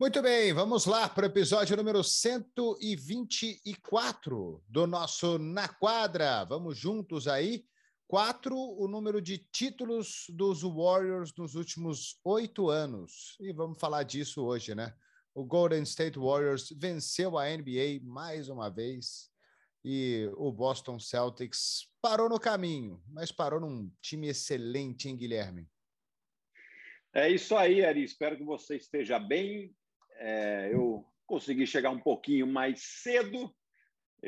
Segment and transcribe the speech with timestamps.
[0.00, 6.42] Muito bem, vamos lá para o episódio número 124 do nosso Na Quadra.
[6.46, 7.66] Vamos juntos aí.
[8.08, 13.36] Quatro, o número de títulos dos Warriors nos últimos oito anos.
[13.40, 14.94] E vamos falar disso hoje, né?
[15.34, 19.28] O Golden State Warriors venceu a NBA mais uma vez
[19.84, 25.68] e o Boston Celtics parou no caminho, mas parou num time excelente, hein, Guilherme?
[27.12, 28.02] É isso aí, Ari.
[28.02, 29.76] Espero que você esteja bem.
[30.20, 33.50] É, eu consegui chegar um pouquinho mais cedo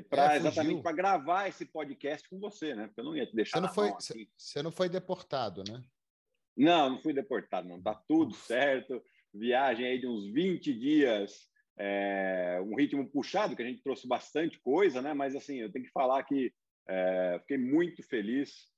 [0.08, 2.86] para é, exatamente para gravar esse podcast com você, né?
[2.86, 3.58] Porque eu não ia te deixar.
[3.58, 3.92] Você não foi,
[4.36, 5.84] você não foi deportado, né?
[6.56, 7.80] Não, não fui deportado, não.
[7.80, 9.02] Tá tudo certo.
[9.34, 14.58] Viagem aí de uns 20 dias, é, um ritmo puxado, que a gente trouxe bastante
[14.60, 15.12] coisa, né?
[15.12, 16.52] Mas assim, eu tenho que falar que
[16.88, 18.70] é, fiquei muito feliz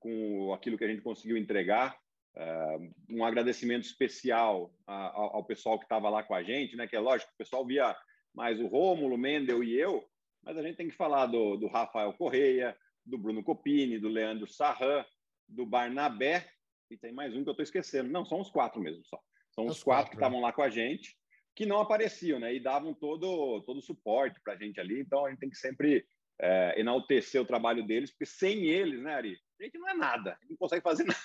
[0.00, 1.96] com aquilo que a gente conseguiu entregar.
[2.36, 6.86] Uh, um agradecimento especial ao, pessoal que estava lá com a gente, né?
[6.86, 7.96] Que é lógico, o pessoal via
[8.32, 10.08] mais o Rômulo, o Mendel e eu,
[10.42, 14.46] mas a gente tem que falar do, do Rafael Correia, do Bruno Copini, do Leandro
[14.46, 15.04] Sarran,
[15.48, 16.48] do Barnabé,
[16.90, 18.08] e tem mais um que eu estou esquecendo.
[18.08, 19.20] Não, são os quatro mesmo só.
[19.50, 21.16] São os, os quatro, quatro, que estavam lá com a gente,
[21.54, 22.54] que não apareciam, né?
[22.54, 25.00] E davam todo todo o suporte para a gente ali.
[25.00, 26.06] Então a gente tem que sempre
[26.40, 29.38] é, enaltecer o trabalho deles, porque sem eles, né, Ari?
[29.60, 31.18] A gente não é nada, a gente não consegue fazer nada.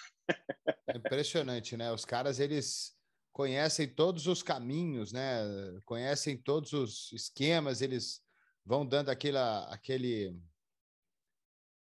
[0.88, 1.92] É impressionante, né?
[1.92, 2.94] Os caras, eles
[3.32, 5.42] conhecem todos os caminhos, né?
[5.86, 8.22] Conhecem todos os esquemas, eles
[8.66, 10.40] vão dando aquela, aquele,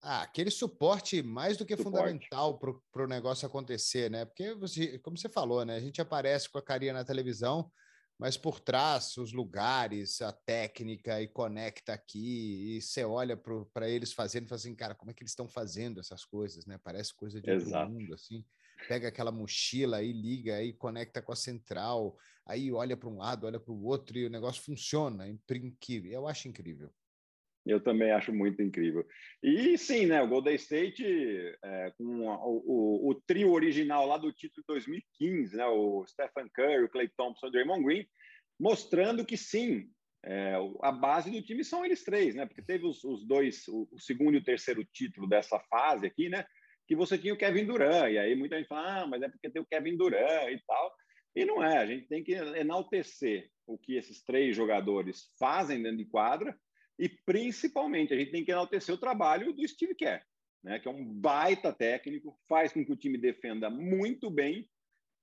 [0.01, 1.83] ah, aquele suporte mais do que suporte.
[1.83, 4.25] fundamental para o negócio acontecer, né?
[4.25, 5.75] Porque, você, como você falou, né?
[5.75, 7.71] A gente aparece com a carinha na televisão,
[8.19, 14.11] mas por trás, os lugares, a técnica, e conecta aqui, e você olha para eles
[14.11, 16.77] fazendo e fala assim, cara, como é que eles estão fazendo essas coisas, né?
[16.83, 17.77] Parece coisa de Exato.
[17.77, 18.43] outro mundo, assim.
[18.89, 23.47] Pega aquela mochila aí, liga aí, conecta com a central, aí olha para um lado,
[23.47, 26.11] olha para o outro, e o negócio funciona, é incrível.
[26.11, 26.91] Eu acho incrível.
[27.65, 29.05] Eu também acho muito incrível.
[29.43, 30.21] E sim, né?
[30.21, 31.05] O Golden State,
[31.63, 35.65] é, com o, o, o, trio original lá do título de 2015, né?
[35.67, 38.07] O Stephen Curry, o Clay Thompson e o Draymond Green,
[38.59, 39.89] mostrando que sim,
[40.23, 42.45] é, a base do time são eles três, né?
[42.45, 46.29] Porque teve os, os dois, o, o, segundo e o terceiro título dessa fase aqui,
[46.29, 46.45] né?
[46.87, 49.49] Que você tinha o Kevin Durant, e aí muita gente fala, ah, mas é porque
[49.49, 50.93] tem o Kevin Durant e tal.
[51.35, 55.97] E não é, a gente tem que enaltecer o que esses três jogadores fazem dentro
[55.97, 56.57] de quadra
[56.97, 60.21] e principalmente, a gente tem que enaltecer o trabalho do Steve Kerr,
[60.61, 64.69] né, que é um baita técnico, faz com que o time defenda muito bem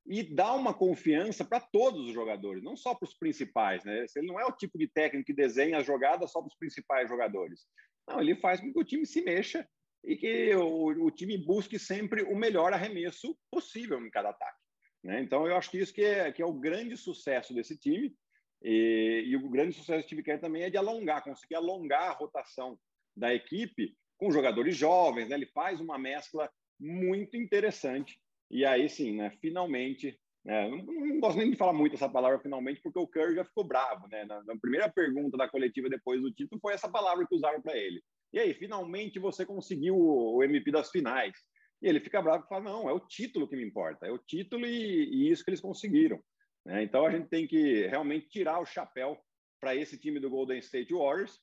[0.09, 3.85] e dá uma confiança para todos os jogadores, não só para os principais.
[3.85, 4.07] Né?
[4.15, 7.09] Ele não é o tipo de técnico que desenha a jogada só para os principais
[7.09, 7.67] jogadores.
[8.09, 9.67] Não, ele faz com que o time se mexa
[10.05, 14.59] e que o, o time busque sempre o melhor arremesso possível em cada ataque.
[15.03, 15.21] Né?
[15.21, 18.15] Então, eu acho que isso que é, que é o grande sucesso desse time
[18.63, 22.15] e, e, o grande sucesso do Steve Kerr também é de alongar, conseguir alongar a
[22.15, 22.79] rotação
[23.17, 25.37] da equipe com jogadores jovens, né?
[25.37, 28.19] Ele faz uma mescla muito interessante.
[28.51, 29.31] E aí sim, né?
[29.41, 30.69] Finalmente, né?
[30.69, 33.65] Não, não, gosto nem de falar muito essa palavra finalmente, porque o Curry já ficou
[33.65, 34.25] bravo, né?
[34.25, 37.77] Na, na primeira pergunta da coletiva depois do título foi essa palavra que usaram para
[37.77, 38.01] ele.
[38.33, 41.35] E aí, finalmente você conseguiu o, o MVP das finais.
[41.83, 44.19] E ele fica bravo e fala: não, é o título que me importa, é o
[44.19, 46.21] título e, e isso que eles conseguiram.
[46.65, 46.83] Né?
[46.83, 49.19] Então a gente tem que realmente tirar o chapéu
[49.61, 51.41] para esse time do Golden State Warriors,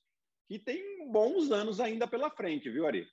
[0.47, 3.07] que tem bons anos ainda pela frente, viu, Ari?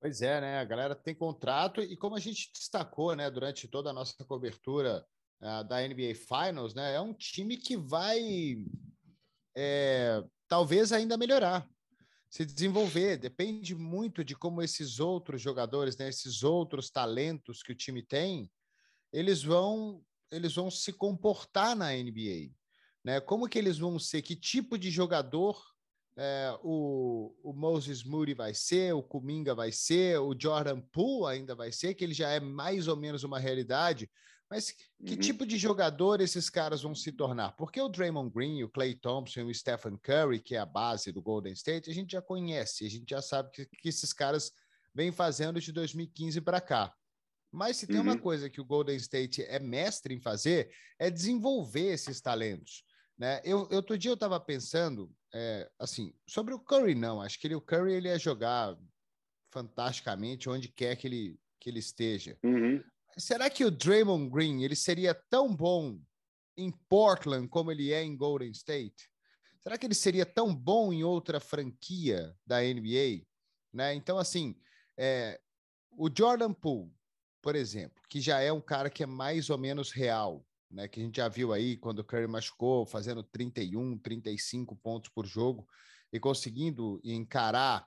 [0.00, 0.58] Pois é, né?
[0.58, 5.04] A galera tem contrato e como a gente destacou, né, durante toda a nossa cobertura
[5.40, 8.56] uh, da NBA Finals, né, é um time que vai
[9.56, 11.68] é, talvez ainda melhorar,
[12.30, 13.16] se desenvolver.
[13.16, 18.48] Depende muito de como esses outros jogadores, né, esses outros talentos que o time tem,
[19.12, 22.52] eles vão eles vão se comportar na NBA,
[23.02, 23.18] né?
[23.18, 24.20] Como que eles vão ser?
[24.20, 25.58] Que tipo de jogador
[26.20, 31.54] é, o, o Moses Moody vai ser, o Kuminga vai ser, o Jordan Poole ainda
[31.54, 34.10] vai ser, que ele já é mais ou menos uma realidade,
[34.50, 35.20] mas que uhum.
[35.20, 37.52] tipo de jogador esses caras vão se tornar?
[37.52, 41.22] Porque o Draymond Green, o Clay Thompson o Stephen Curry, que é a base do
[41.22, 44.50] Golden State, a gente já conhece, a gente já sabe que, que esses caras
[44.92, 46.92] vêm fazendo de 2015 para cá.
[47.52, 48.02] Mas se tem uhum.
[48.02, 50.68] uma coisa que o Golden State é mestre em fazer,
[50.98, 52.82] é desenvolver esses talentos.
[53.18, 53.40] Né?
[53.44, 57.20] Eu, outro dia eu estava pensando, é, assim, sobre o Curry, não.
[57.20, 58.78] Acho que ele, o Curry ele ia jogar
[59.50, 62.38] fantasticamente onde quer que ele, que ele esteja.
[62.44, 62.82] Uhum.
[63.16, 66.00] Será que o Draymond Green ele seria tão bom
[66.56, 69.10] em Portland como ele é em Golden State?
[69.60, 73.26] Será que ele seria tão bom em outra franquia da NBA?
[73.72, 73.94] Né?
[73.94, 74.56] Então, assim,
[74.96, 75.40] é,
[75.90, 76.92] o Jordan Poole,
[77.42, 81.00] por exemplo, que já é um cara que é mais ou menos real, né, que
[81.00, 85.66] a gente já viu aí quando o Curry machucou, fazendo 31, 35 pontos por jogo
[86.12, 87.86] e conseguindo encarar,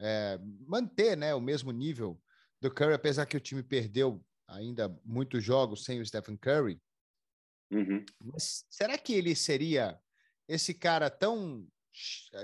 [0.00, 2.20] é, manter né, o mesmo nível
[2.60, 6.80] do Curry, apesar que o time perdeu ainda muitos jogos sem o Stephen Curry.
[7.70, 8.04] Uhum.
[8.20, 9.98] Mas será que ele seria
[10.46, 11.66] esse cara tão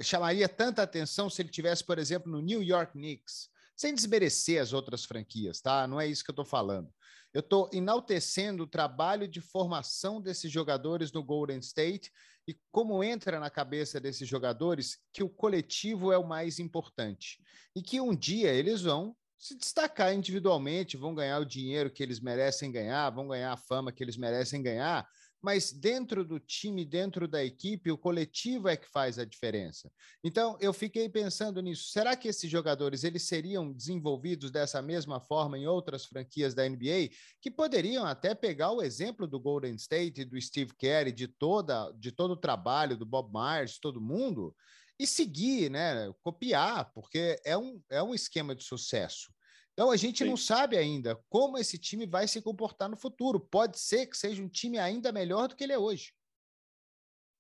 [0.03, 4.73] chamaria tanta atenção se ele tivesse, por exemplo, no New York Knicks, sem desmerecer as
[4.73, 5.87] outras franquias, tá?
[5.87, 6.93] Não é isso que eu estou falando.
[7.33, 12.11] Eu estou enaltecendo o trabalho de formação desses jogadores no Golden State
[12.47, 17.39] e como entra na cabeça desses jogadores que o coletivo é o mais importante.
[17.77, 22.19] E que um dia eles vão se destacar individualmente, vão ganhar o dinheiro que eles
[22.19, 25.09] merecem ganhar, vão ganhar a fama que eles merecem ganhar,
[25.41, 29.91] mas dentro do time, dentro da equipe, o coletivo é que faz a diferença.
[30.23, 31.91] Então, eu fiquei pensando nisso.
[31.91, 37.11] Será que esses jogadores eles seriam desenvolvidos dessa mesma forma em outras franquias da NBA,
[37.41, 42.11] que poderiam até pegar o exemplo do Golden State, do Steve Kerr, de toda de
[42.11, 44.55] todo o trabalho do Bob Myers, todo mundo,
[44.99, 49.33] e seguir, né, copiar, porque é um, é um esquema de sucesso.
[49.79, 50.31] Então a gente Sim.
[50.31, 53.39] não sabe ainda como esse time vai se comportar no futuro.
[53.39, 56.13] Pode ser que seja um time ainda melhor do que ele é hoje.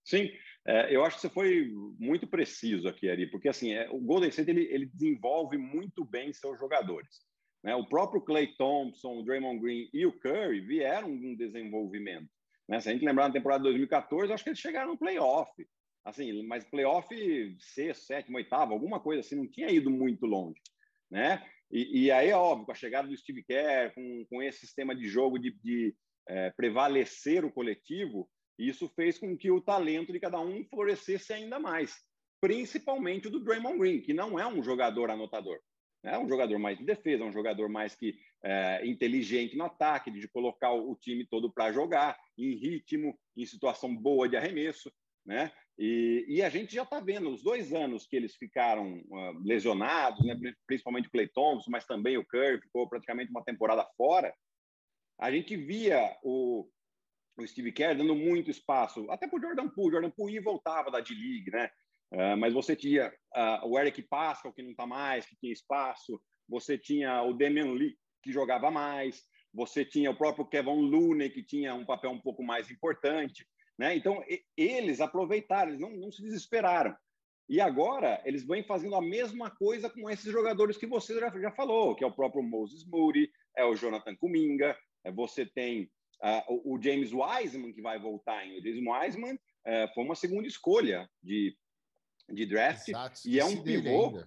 [0.05, 0.31] Sim,
[0.65, 1.69] é, eu acho que você foi
[1.99, 6.33] muito preciso aqui, Ari, porque assim, é, o Golden State ele, ele, desenvolve muito bem
[6.33, 7.27] seus jogadores.
[7.61, 7.75] Né?
[7.75, 12.31] O próprio Clay Thompson, o Draymond Green e o Curry vieram de um desenvolvimento.
[12.69, 12.81] Né?
[12.81, 15.51] Se a gente lembrar na temporada de 2014, acho que eles chegaram no playoff.
[16.05, 17.09] Assim, mas playoff
[17.59, 20.61] sexto, sétimo, oitavo, alguma coisa assim, não tinha ido muito longe.
[21.11, 21.45] Né?
[21.71, 24.95] E, e, aí, é óbvio, com a chegada do Steve Kerr, com, com esse sistema
[24.95, 25.95] de jogo de, de
[26.27, 28.29] é, prevalecer o coletivo,
[28.59, 31.95] isso fez com que o talento de cada um florescesse ainda mais,
[32.41, 35.59] principalmente o do Draymond Green, que não é um jogador anotador.
[36.03, 40.29] É um jogador mais de defesa, um jogador mais que é, inteligente no ataque, de
[40.29, 44.93] colocar o time todo para jogar, em ritmo, em situação boa de arremesso.
[45.27, 45.53] Né?
[45.79, 50.27] E, e, a gente já está vendo os dois anos que eles ficaram uh, lesionados,
[50.27, 50.37] né?
[50.67, 54.35] principalmente o Clay Thompson, mas também o Curry ficou praticamente uma temporada fora.
[55.21, 56.69] A gente via o,
[57.39, 59.93] o Steve Kerr dando muito espaço, até para o Jordan Poole.
[59.93, 61.71] Jordan Poole voltava da D-League, né?
[62.13, 66.21] Uh, mas você tinha uh, o Eric Pascal, que não está mais, que tinha espaço.
[66.49, 69.23] Você tinha o Damian Lee, que jogava mais.
[69.55, 73.47] Você tinha o próprio Kevin Looney, que tinha um papel um pouco mais importante.
[73.79, 73.95] Né?
[73.97, 74.23] Então,
[74.57, 76.97] eles aproveitaram, eles não, não se desesperaram.
[77.49, 81.51] E agora eles vêm fazendo a mesma coisa com esses jogadores que você já, já
[81.53, 85.91] falou, que é o próprio Moses Moody, é o Jonathan Kuminga, é, você tem
[86.23, 88.59] uh, o, James Wiseman, que vai voltar em.
[88.59, 91.57] O James Wiseman uh, foi uma segunda escolha de,
[92.29, 94.23] de draft Exato, e é um pivô.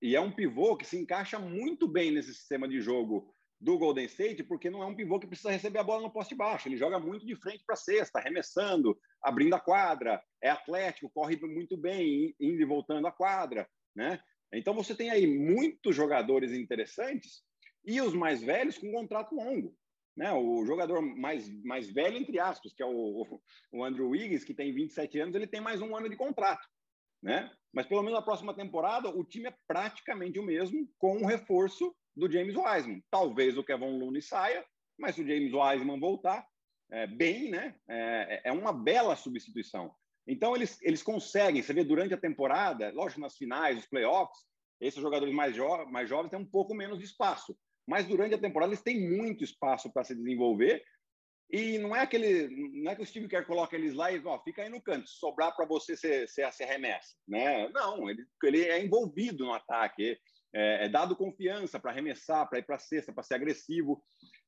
[0.00, 4.04] E é um pivô que se encaixa muito bem nesse sistema de jogo do Golden
[4.04, 6.68] State, porque não é um pivô que precisa receber a bola no poste baixo.
[6.68, 11.36] Ele joga muito de frente para a cesta, arremessando, abrindo a quadra, é atlético, corre
[11.46, 14.20] muito bem, indo e voltando a quadra, né?
[14.52, 17.42] Então você tem aí muitos jogadores interessantes
[17.84, 19.74] e os mais velhos com contrato longo.
[20.16, 20.32] Né?
[20.32, 23.40] O jogador mais, mais velho, entre aspas, que é o,
[23.72, 26.66] o Andrew Wiggins, que tem 27 anos, ele tem mais um ano de contrato.
[27.22, 27.50] Né?
[27.72, 31.94] Mas pelo menos na próxima temporada, o time é praticamente o mesmo, com um reforço
[32.16, 33.02] do James Wiseman.
[33.10, 34.64] Talvez o Kevin Looney saia,
[34.98, 36.46] mas se o James Wiseman voltar
[36.90, 39.92] é, bem, né, é, é, uma bela substituição.
[40.26, 44.38] Então, eles, eles conseguem, você vê durante a temporada, lógico, nas finais, os playoffs,
[44.80, 47.56] esses jogadores mais, jo mais jovens têm um pouco menos de espaço.
[47.86, 50.82] Mas durante a temporada, eles têm muito espaço para se desenvolver.
[51.48, 52.48] E não é aquele,
[52.82, 55.08] não é que o Steve Kerr coloca eles lá e ó, fica aí no canto,
[55.08, 57.68] sobrar para você ser, ser, ser remessa, né?
[57.68, 60.18] Não, ele, ele é envolvido no ataque
[60.56, 64.02] é, é dado confiança para arremessar, para ir para a cesta, para ser agressivo,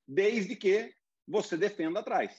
[0.06, 0.90] desde que
[1.26, 2.34] você defenda atrás.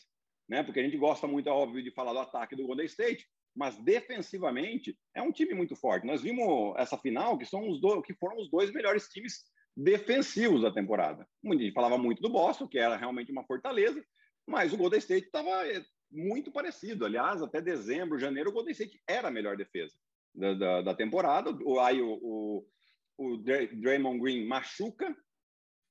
[0.49, 0.63] Né?
[0.63, 3.77] Porque a gente gosta muito, é óbvio, de falar do ataque do Golden State, mas
[3.77, 6.07] defensivamente é um time muito forte.
[6.07, 9.43] Nós vimos essa final que são os dois, que foram os dois melhores times
[9.77, 11.27] defensivos da temporada.
[11.45, 14.03] A gente falava muito do Boston, que era realmente uma fortaleza,
[14.47, 17.05] mas o Golden State estava é, muito parecido.
[17.05, 19.93] Aliás, até dezembro, janeiro, o Golden State era a melhor defesa
[20.33, 21.51] da, da, da temporada.
[21.83, 22.65] Aí o, o,
[23.19, 25.13] o Draymond Green machuca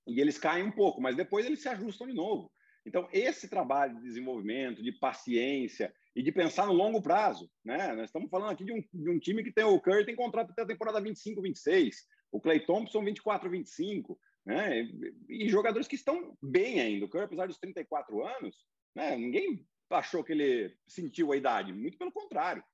[0.06, 2.50] e eles caem um pouco, mas depois eles se ajustam de novo.
[2.86, 7.92] Então, esse trabalho de desenvolvimento, de paciência e de pensar no longo prazo, né?
[7.92, 10.50] Nós estamos falando aqui de um, de um time que tem o Curry tem contrato
[10.52, 11.96] até a temporada 25, 26,
[12.32, 14.80] o Clay Thompson 24, 25, né?
[15.28, 17.04] E, e jogadores que estão bem ainda.
[17.04, 18.56] O Curry, apesar dos 34 anos,
[18.96, 19.14] né?
[19.16, 22.64] Ninguém achou que ele sentiu a idade, muito pelo contrário.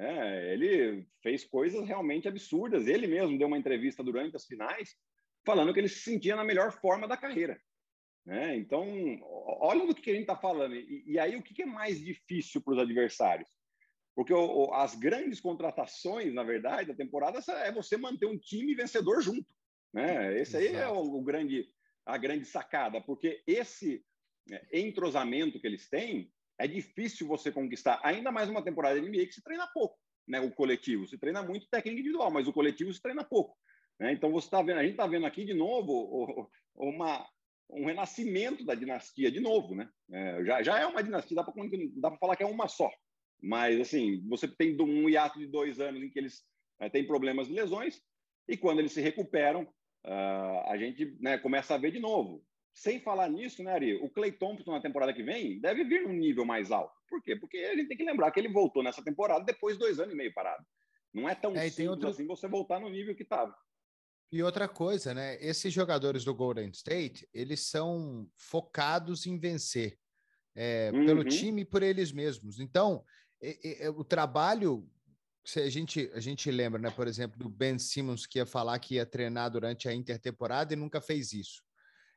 [0.00, 0.54] Né?
[0.54, 2.86] Ele fez coisas realmente absurdas.
[2.86, 4.96] Ele mesmo deu uma entrevista durante as finais
[5.44, 7.60] falando que ele se sentia na melhor forma da carreira.
[8.24, 8.56] Né?
[8.56, 8.86] Então,
[9.60, 10.74] olha do que a gente está falando.
[10.74, 13.48] E, e, aí, o que é mais difícil para os adversários?
[14.14, 18.74] Porque o, o, as grandes contratações, na verdade, da temporada é você manter um time
[18.74, 19.46] vencedor junto.
[19.92, 20.40] Né?
[20.40, 21.68] Esse aí é o, o grande,
[22.06, 24.02] a grande sacada, porque esse
[24.50, 27.98] é, entrosamento que eles têm é difícil você conquistar.
[28.04, 29.98] Ainda mais uma temporada de NBA que se treina pouco.
[30.28, 30.40] Né?
[30.40, 33.56] O coletivo se treina muito técnica individual, mas o coletivo se treina pouco.
[33.98, 34.12] Né?
[34.12, 37.26] Então você está vendo, a gente está vendo aqui de novo uma,
[37.70, 39.88] um renascimento da dinastia de novo, né?
[40.12, 42.90] É, já, já é uma dinastia, dá para falar que é uma só.
[43.42, 46.44] Mas, assim, você tem um hiato de dois anos em que eles
[46.78, 48.02] é, têm problemas de lesões,
[48.46, 49.62] e quando eles se recuperam,
[50.04, 52.44] uh, a gente né, começa a ver de novo.
[52.72, 53.94] Sem falar nisso, né, Ari?
[53.96, 56.94] O Clay Thompson na temporada que vem deve vir num nível mais alto.
[57.08, 57.36] Por quê?
[57.36, 60.14] Porque a gente tem que lembrar que ele voltou nessa temporada depois de dois anos
[60.14, 60.64] e meio parado.
[61.12, 62.08] Não é tão é, simples outro...
[62.08, 63.54] assim você voltar no nível que estava.
[64.32, 65.36] E outra coisa, né?
[65.44, 69.98] Esses jogadores do Golden State, eles são focados em vencer
[70.54, 71.04] é, uhum.
[71.04, 72.60] pelo time e por eles mesmos.
[72.60, 73.04] Então,
[73.42, 74.88] é, é, o trabalho,
[75.44, 76.90] se a gente, a gente lembra, né?
[76.90, 80.76] Por exemplo, do Ben Simmons que ia falar que ia treinar durante a intertemporada e
[80.76, 81.60] nunca fez isso.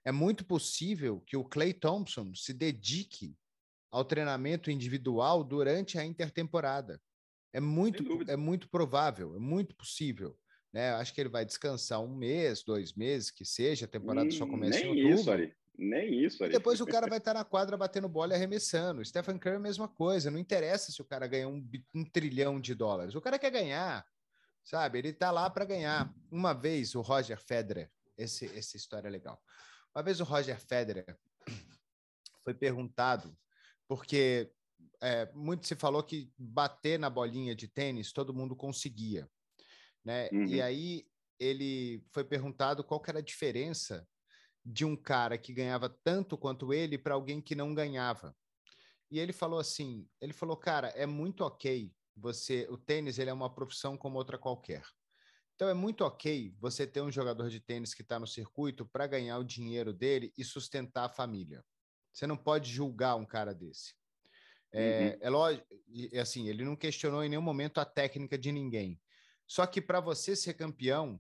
[0.06, 3.36] É muito possível que o Clay Thompson se dedique
[3.92, 7.00] ao treinamento individual durante a intertemporada.
[7.54, 10.36] É muito, é muito provável, é muito possível.
[10.74, 10.92] Né?
[10.94, 14.48] Acho que ele vai descansar um mês, dois meses, que seja, a temporada hum, só
[14.48, 15.20] começa nem em outubro.
[15.20, 15.56] Isso, Ari.
[15.78, 16.52] Nem isso, Ari.
[16.52, 19.06] E depois o cara vai estar na quadra batendo bola e arremessando.
[19.06, 20.32] Stephen Curry, mesma coisa.
[20.32, 23.14] Não interessa se o cara ganha um, um trilhão de dólares.
[23.14, 24.04] O cara quer ganhar,
[24.64, 24.98] sabe?
[24.98, 26.12] Ele tá lá para ganhar.
[26.32, 29.40] Uma vez o Roger Federer, esse, essa história é legal.
[29.96, 31.18] Uma vez o Roger Federer
[32.44, 33.38] foi perguntado,
[33.88, 34.52] porque
[35.02, 39.30] é, muito se falou que bater na bolinha de tênis todo mundo conseguia
[40.04, 40.30] né?
[40.32, 40.46] Uhum.
[40.46, 41.08] E aí
[41.40, 44.08] ele foi perguntado qual era a diferença
[44.66, 48.36] de um cara que ganhava tanto quanto ele para alguém que não ganhava.
[49.12, 53.34] E ele falou assim, ele falou, cara, é muito ok você, o tênis ele é
[53.34, 54.84] uma profissão como outra qualquer.
[55.56, 59.08] Então é muito ok você ter um jogador de tênis que está no circuito para
[59.08, 61.64] ganhar o dinheiro dele e sustentar a família.
[62.12, 63.94] Você não pode julgar um cara desse.
[64.72, 65.18] É, uhum.
[65.22, 65.68] é lógico,
[66.20, 69.00] assim, ele não questionou em nenhum momento a técnica de ninguém.
[69.48, 71.20] Só que para você ser campeão,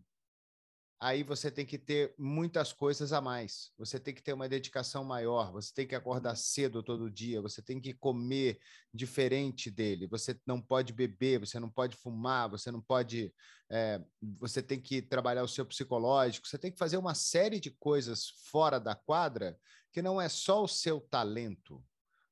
[1.03, 3.73] aí você tem que ter muitas coisas a mais.
[3.77, 7.61] Você tem que ter uma dedicação maior, você tem que acordar cedo todo dia, você
[7.61, 8.57] tem que comer
[8.93, 13.33] diferente dele, você não pode beber, você não pode fumar, você não pode.
[13.69, 14.01] É,
[14.39, 18.29] você tem que trabalhar o seu psicológico, você tem que fazer uma série de coisas
[18.49, 19.59] fora da quadra
[19.91, 21.83] que não é só o seu talento.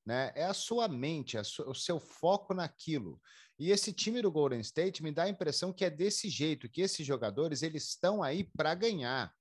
[0.06, 0.32] Né?
[0.34, 3.22] É a sua mente, a o seu foco naquilo.
[3.62, 6.82] E esse time do Golden State me dá a impressão que é desse jeito, que
[6.82, 9.32] esses jogadores eles estão aí para ganhar.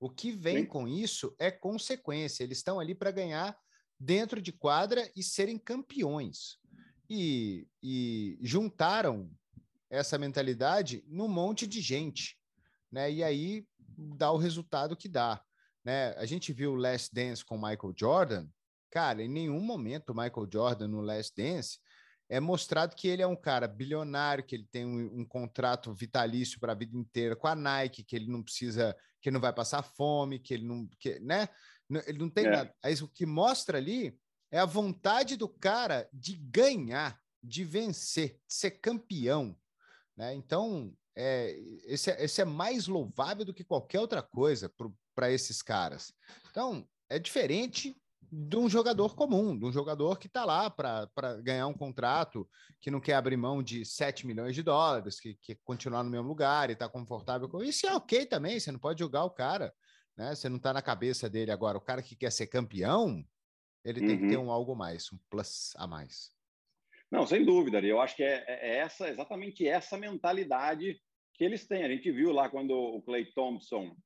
[0.00, 0.64] O que vem Sim.
[0.64, 2.42] com isso é consequência.
[2.42, 3.54] Eles estão ali para ganhar
[4.00, 6.56] dentro de quadra e serem campeões.
[7.06, 9.30] E, e juntaram
[9.90, 12.38] essa mentalidade num monte de gente,
[12.90, 13.12] né?
[13.12, 13.68] E aí
[14.16, 15.44] dá o resultado que dá,
[15.84, 16.14] né?
[16.16, 18.48] A gente viu o Last Dance com Michael Jordan,
[18.90, 21.78] cara, em nenhum momento o Michael Jordan no Last Dance
[22.28, 26.58] é mostrado que ele é um cara bilionário, que ele tem um, um contrato vitalício
[26.58, 29.52] para a vida inteira com a Nike, que ele não precisa, que ele não vai
[29.52, 31.48] passar fome, que ele não, que, né?
[32.06, 32.50] Ele não tem é.
[32.50, 32.74] nada.
[32.82, 34.18] Aí o que mostra ali
[34.50, 39.56] é a vontade do cara de ganhar, de vencer, de ser campeão,
[40.16, 40.34] né?
[40.34, 44.72] Então, é, esse, é, esse é mais louvável do que qualquer outra coisa
[45.14, 46.12] para esses caras.
[46.50, 47.96] Então, é diferente
[48.30, 51.08] de um jogador comum, de um jogador que está lá para
[51.42, 52.48] ganhar um contrato,
[52.80, 56.28] que não quer abrir mão de 7 milhões de dólares, que quer continuar no mesmo
[56.28, 57.86] lugar e está confortável com isso.
[57.86, 59.72] É ok também, você não pode julgar o cara,
[60.16, 60.34] né?
[60.34, 61.78] Você não está na cabeça dele agora.
[61.78, 63.24] O cara que quer ser campeão,
[63.84, 64.06] ele uhum.
[64.06, 64.46] tem que ter uhum.
[64.46, 66.34] um algo mais, um plus a mais.
[67.10, 71.00] Não, sem dúvida, eu acho que é, é, é essa exatamente essa mentalidade
[71.34, 71.84] que eles têm.
[71.84, 73.96] A gente viu lá quando o Clay Thompson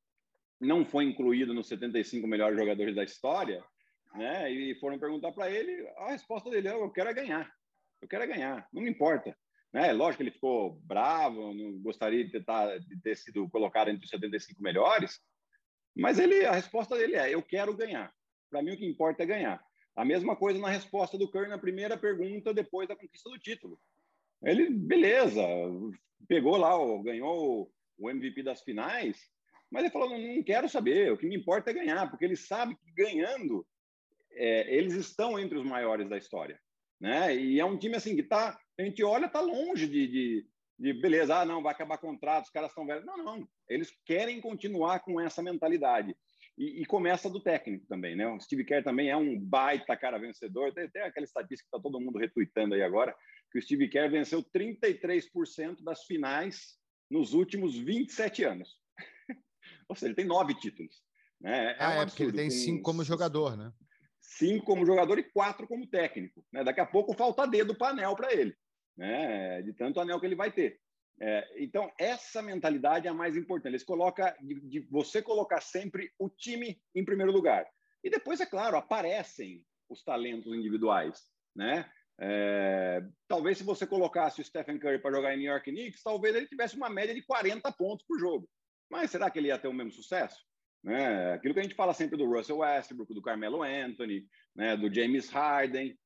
[0.61, 3.65] não foi incluído nos 75 melhores jogadores da história,
[4.15, 4.51] né?
[4.51, 7.53] E foram perguntar para ele, a resposta dele é: eu quero é ganhar,
[8.01, 9.37] eu quero é ganhar, não me importa.
[9.73, 9.93] Né?
[9.93, 14.11] Lógico que ele ficou bravo, não gostaria de ter, de ter sido colocado entre os
[14.11, 15.21] 75 melhores,
[15.97, 18.13] mas ele, a resposta dele é: eu quero ganhar.
[18.51, 19.63] Para mim, o que importa é ganhar.
[19.95, 23.79] A mesma coisa na resposta do Curry na primeira pergunta depois da conquista do título.
[24.43, 25.43] Ele, beleza,
[26.27, 26.71] pegou lá,
[27.03, 29.31] ganhou o MVP das finais,
[29.71, 32.75] mas ele falou: não quero saber, o que me importa é ganhar, porque ele sabe
[32.77, 33.67] que ganhando
[34.33, 36.61] é, eles estão entre os maiores da história.
[37.01, 37.35] Né?
[37.37, 40.47] E é um time assim que tá, a gente olha, tá longe de, de,
[40.79, 43.05] de beleza, ah, não, vai acabar contrato, os caras estão velhos.
[43.05, 46.15] Não, não, eles querem continuar com essa mentalidade.
[46.59, 48.27] E, e, começa do técnico também, né?
[48.29, 50.75] O Steve Kerr também é um baita cara vencedor.
[50.75, 53.17] Tem até aquela estatística que está todo mundo retweetando aí agora,
[53.51, 56.79] que o Steve Kerr venceu 33% das finais
[57.11, 58.77] nos últimos 27 anos.
[59.89, 61.03] Ou seja, ele tem nove títulos.
[61.41, 61.73] Né?
[61.73, 63.73] É, ah, um é porque ele tem cinco como jogador, né?
[64.31, 66.45] Cinco como jogador e quatro como técnico.
[66.53, 66.63] Né?
[66.63, 68.55] Daqui a pouco falta dedo para anel para ele,
[68.97, 69.61] né?
[69.63, 70.81] de tanto anel que ele vai ter.
[71.21, 73.73] É, então, essa mentalidade é a mais importante.
[73.73, 77.67] Eles colocam de, de, você colocar sempre o time em primeiro lugar.
[78.03, 81.21] E depois, é claro, aparecem os talentos individuais.
[81.55, 81.91] Né?
[82.19, 86.35] É, talvez se você colocasse o Stephen Curry para jogar em New York Knicks, talvez
[86.35, 88.49] ele tivesse uma média de 40 pontos por jogo.
[88.89, 90.39] Mas será que ele ia ter o mesmo sucesso?
[90.83, 91.35] Né?
[91.35, 94.77] Aquilo que a gente fala sempre do Russell Westbrook, do Carmelo Anthony, né?
[94.77, 95.97] do James Harden.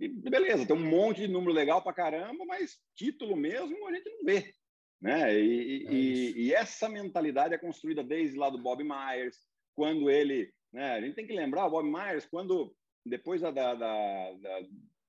[0.00, 4.10] E beleza, tem um monte de número legal para caramba, mas título mesmo a gente
[4.10, 4.52] não vê.
[5.00, 5.38] Né?
[5.38, 9.38] E, é e, e, essa mentalidade é construída desde lá do Bob Myers,
[9.74, 10.52] quando ele.
[10.72, 10.92] Né?
[10.92, 12.74] A gente tem que lembrar, o Bob Myers, quando
[13.04, 14.32] depois da, da, da,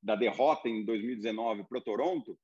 [0.03, 2.37] da derrota em 2019 para o Toronto,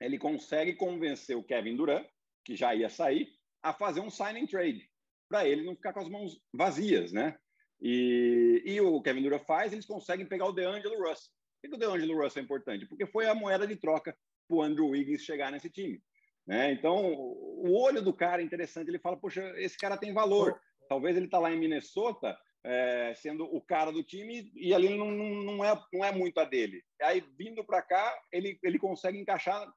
[0.00, 2.06] ele consegue convencer o Kevin Durant,
[2.44, 4.89] que já ia sair, a fazer um sign and trade,
[5.30, 7.38] para ele não ficar com as mãos vazias, né?
[7.80, 11.30] E, e o Kevin Durant faz, eles conseguem pegar o DeAngelo Russell.
[11.62, 12.86] Por que o DeAngelo Russell é importante?
[12.86, 14.14] Porque foi a moeda de troca
[14.48, 16.02] para o Andrew Wiggins chegar nesse time.
[16.46, 16.72] Né?
[16.72, 18.88] Então, o olho do cara é interessante.
[18.88, 20.60] Ele fala, poxa, esse cara tem valor.
[20.88, 25.10] Talvez ele está lá em Minnesota, é, sendo o cara do time, e ali não,
[25.10, 26.82] não, é, não é muito a dele.
[27.00, 29.72] Aí, vindo para cá, ele, ele consegue encaixar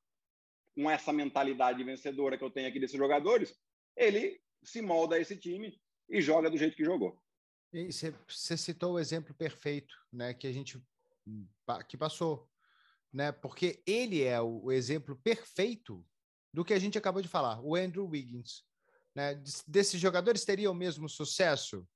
[0.75, 3.55] com essa mentalidade vencedora que eu tenho aqui desses jogadores,
[3.95, 5.79] ele se molda a esse time
[6.09, 7.21] e joga do jeito que jogou.
[7.71, 10.81] E você citou o exemplo perfeito, né, que a gente
[11.87, 12.49] que passou,
[13.11, 13.31] né?
[13.31, 16.05] Porque ele é o exemplo perfeito
[16.53, 18.63] do que a gente acabou de falar, o Andrew Wiggins.
[19.15, 19.41] Né?
[19.67, 21.87] Desses jogadores teria o mesmo sucesso?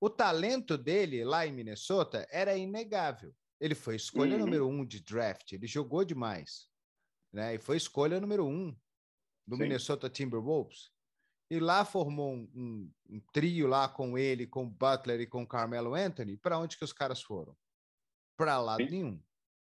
[0.00, 3.34] O talento dele lá em Minnesota era inegável.
[3.60, 4.40] Ele foi escolha uhum.
[4.40, 6.68] número um de draft, ele jogou demais.
[7.32, 7.54] Né?
[7.54, 8.76] E foi escolha número um
[9.46, 9.62] do Sim.
[9.62, 10.90] Minnesota Timberwolves.
[11.50, 15.94] E lá formou um, um, um, trio lá com ele, com Butler e com Carmelo
[15.94, 16.36] Anthony.
[16.36, 17.56] Para onde que os caras foram?
[18.36, 18.90] Para lado Sim.
[18.90, 19.22] nenhum.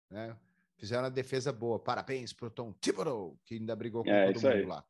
[0.09, 0.37] Né?
[0.77, 1.77] Fizeram a defesa boa.
[1.77, 4.65] Parabéns para o Tom Thibodeau, que ainda brigou com é, todo mundo aí.
[4.65, 4.85] lá.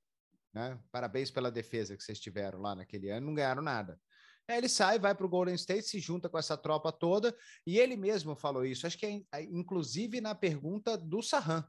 [0.53, 0.79] Né?
[0.91, 3.27] Parabéns pela defesa que vocês tiveram lá naquele ano.
[3.27, 3.99] Não ganharam nada.
[4.47, 7.79] Aí ele sai, vai para o Golden State, se junta com essa tropa toda, e
[7.79, 8.85] ele mesmo falou isso.
[8.85, 11.67] Acho que é, inclusive na pergunta do Sarran,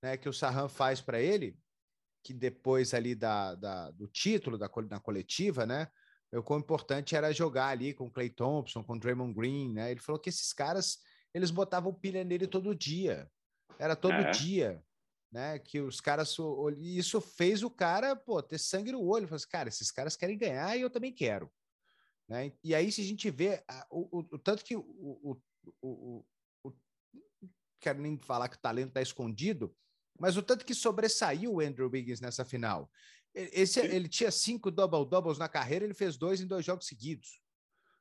[0.00, 1.58] né, que o Sarran faz para ele,
[2.24, 5.88] que depois ali da, da, do título da, na coletiva, né,
[6.32, 9.90] o quão importante era jogar ali com Clay Thompson, com Draymond Green, né?
[9.90, 10.98] Ele falou que esses caras,
[11.32, 13.30] eles botavam pilha nele todo dia.
[13.78, 14.30] Era todo é.
[14.30, 14.82] dia,
[15.30, 15.58] né?
[15.58, 16.36] Que os caras.
[16.76, 19.28] Isso fez o cara, pô, ter sangue no olho.
[19.28, 21.48] Falou assim, cara, esses caras querem ganhar e eu também quero.
[22.28, 22.52] Né?
[22.64, 25.40] E aí, se a gente vê o, o, o tanto que o, o,
[25.82, 26.24] o,
[26.64, 26.74] o,
[27.78, 29.74] quero nem falar que o talento está escondido,
[30.18, 32.90] mas o tanto que sobressaiu o Andrew Wiggins nessa final.
[33.34, 37.40] Esse, ele tinha cinco double-doubles na carreira, ele fez dois em dois jogos seguidos.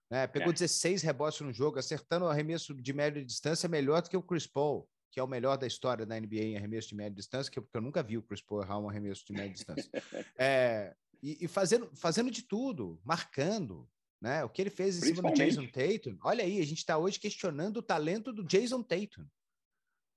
[0.10, 0.28] Né?
[0.28, 0.54] Pegou é.
[0.54, 4.45] 16 rebotes no jogo, acertando o arremesso de média distância melhor do que o Chris
[4.45, 7.60] Paul que é o melhor da história da NBA em arremesso de média distância, que
[7.60, 9.89] eu, porque eu nunca vi o Chris Paul errar um arremesso de média distância.
[10.36, 13.88] É, e, e, fazendo, fazendo de tudo, marcando,
[14.19, 14.43] né?
[14.43, 16.17] O que ele fez em cima do Jason Tatum.
[16.23, 19.26] Olha aí, a gente está hoje questionando o talento do Jason Tatum.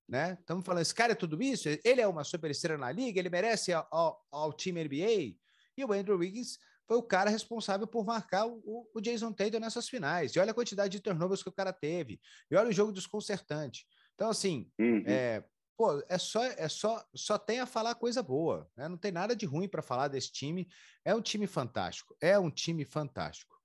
[0.09, 0.37] Né?
[0.41, 1.69] Estamos falando, esse cara é tudo isso?
[1.85, 5.37] Ele é uma superestrela na liga, ele merece ao, ao, time NBA.
[5.77, 9.89] E o Andrew Wiggins foi o cara responsável por marcar o, o, Jason Tatum nessas
[9.89, 10.33] finais.
[10.33, 12.21] E olha a quantidade de turnovers que o cara teve.
[12.51, 13.85] E olha o jogo desconcertante.
[14.15, 15.03] Então, assim, uhum.
[15.07, 15.45] é,
[15.77, 18.89] pô, é só, é só, só tem a falar coisa boa, né?
[18.89, 20.69] Não tem nada de ruim para falar desse time.
[21.05, 23.57] É um time fantástico, é um time fantástico.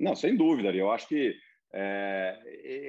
[0.00, 1.36] Não, sem dúvida, eu acho que
[1.72, 2.40] é,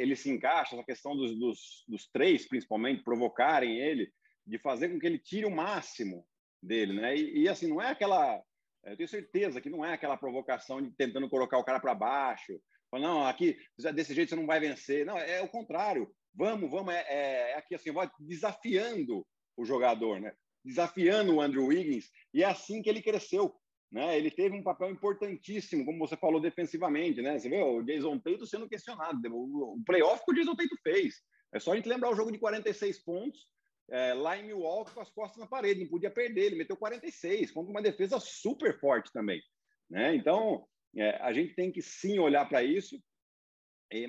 [0.01, 4.11] ele se encaixa, essa questão dos, dos, dos, três, principalmente, provocarem ele,
[4.45, 6.25] de fazer com que ele tire o máximo
[6.61, 7.15] dele, né?
[7.15, 8.41] E, e assim, não é aquela.
[8.85, 12.59] Eu tenho certeza que não é aquela provocação de tentando colocar o cara para baixo,
[12.93, 13.55] não, aqui,
[13.93, 15.05] desse jeito você não vai vencer.
[15.05, 17.89] Não, é o contrário vamos, vamos, é, é, é aqui assim,
[18.19, 19.25] desafiando
[19.57, 20.33] o jogador, né?
[20.63, 23.53] Desafiando o Andrew Wiggins, e é assim que ele cresceu.
[23.91, 24.17] Né?
[24.17, 27.21] Ele teve um papel importantíssimo, como você falou, defensivamente.
[27.21, 27.37] Né?
[27.37, 29.19] Você vê o Jason Tatum sendo questionado.
[29.31, 31.15] O playoff que o Jason Tatum fez.
[31.53, 33.47] É só a gente lembrar o jogo de 46 pontos,
[33.89, 35.81] é, lá em Milwaukee, com as costas na parede.
[35.81, 36.45] Não podia perder.
[36.45, 39.41] Ele meteu 46, contra uma defesa super forte também.
[39.89, 40.15] Né?
[40.15, 43.01] Então, é, a gente tem que sim olhar para isso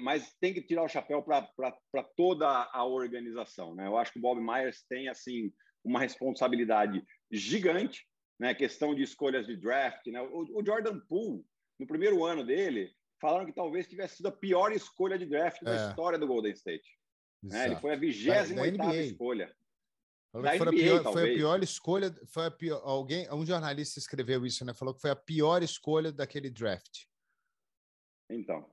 [0.01, 3.75] mas tem que tirar o chapéu para toda a organização.
[3.75, 3.87] Né?
[3.87, 5.51] Eu acho que o Bob Myers tem assim
[5.83, 8.07] uma responsabilidade gigante,
[8.41, 8.55] né?
[8.55, 10.07] questão de escolhas de draft.
[10.07, 10.21] Né?
[10.23, 11.45] O, o Jordan Poole,
[11.79, 15.73] no primeiro ano dele, falaram que talvez tivesse sido a pior escolha de draft da
[15.73, 15.89] é.
[15.89, 16.99] história do Golden State.
[17.43, 17.67] Né?
[17.67, 19.55] Ele foi a 28 escolha.
[20.33, 22.15] Falou foi, NBA, a pior, foi, a pior, escolha.
[22.27, 24.73] Foi a pior, alguém, um jornalista escreveu isso, né?
[24.73, 27.05] Falou que foi a pior escolha daquele draft.
[28.31, 28.71] Então.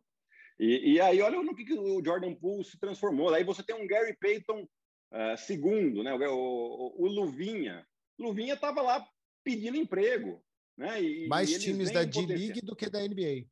[0.59, 3.33] E, e aí, olha no que, que, o Jordan Poole se transformou.
[3.33, 6.13] Aí você tem um Gary Payton uh, segundo, né?
[6.13, 7.87] O, o, o Luvinha.
[8.19, 9.07] Luvinha estava lá
[9.47, 10.43] pedindo emprego.
[10.77, 11.01] Né?
[11.01, 13.47] E, Mais e times da D-League do que da NBA.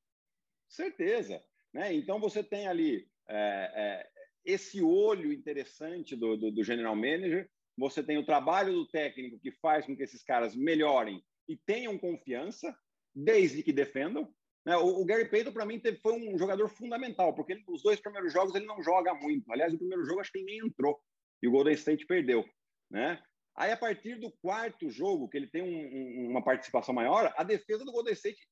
[0.67, 1.41] Certeza.
[1.73, 1.93] Né?
[1.93, 4.10] Então você tem ali é, é,
[4.43, 9.51] esse olho interessante do, do, do, general manager, você tem o trabalho do técnico que
[9.53, 12.77] faz com que esses caras melhorem e tenham confiança,
[13.15, 14.29] desde que defendam.
[14.65, 14.75] Né?
[14.75, 18.01] O, o, Gary Payton, para mim, teve, foi um jogador fundamental, porque ele, os dois
[18.01, 19.49] primeiros jogos ele não joga muito.
[19.49, 20.99] Aliás, o primeiro jogo acho que ele nem entrou
[21.41, 22.43] e o Golden State perdeu.
[22.91, 23.21] Né?
[23.55, 27.43] Aí, a partir do quarto jogo, que ele tem um, um, uma participação maior, a
[27.43, 28.45] defesa do Golden State,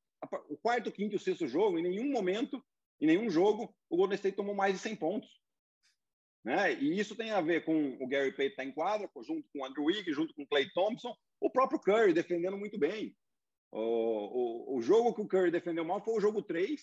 [0.49, 2.63] o quarto, quinto e o sexto jogo, em nenhum momento,
[3.01, 5.29] em nenhum jogo, o Golden State tomou mais de 100 pontos.
[6.43, 6.73] Né?
[6.75, 9.59] E isso tem a ver com o Gary Payton estar tá em quadra, junto com
[9.59, 13.15] o Andrew Wiggins, junto com o Clay Thompson, o próprio Curry defendendo muito bem.
[13.71, 16.81] O, o, o jogo que o Curry defendeu mal foi o jogo 3,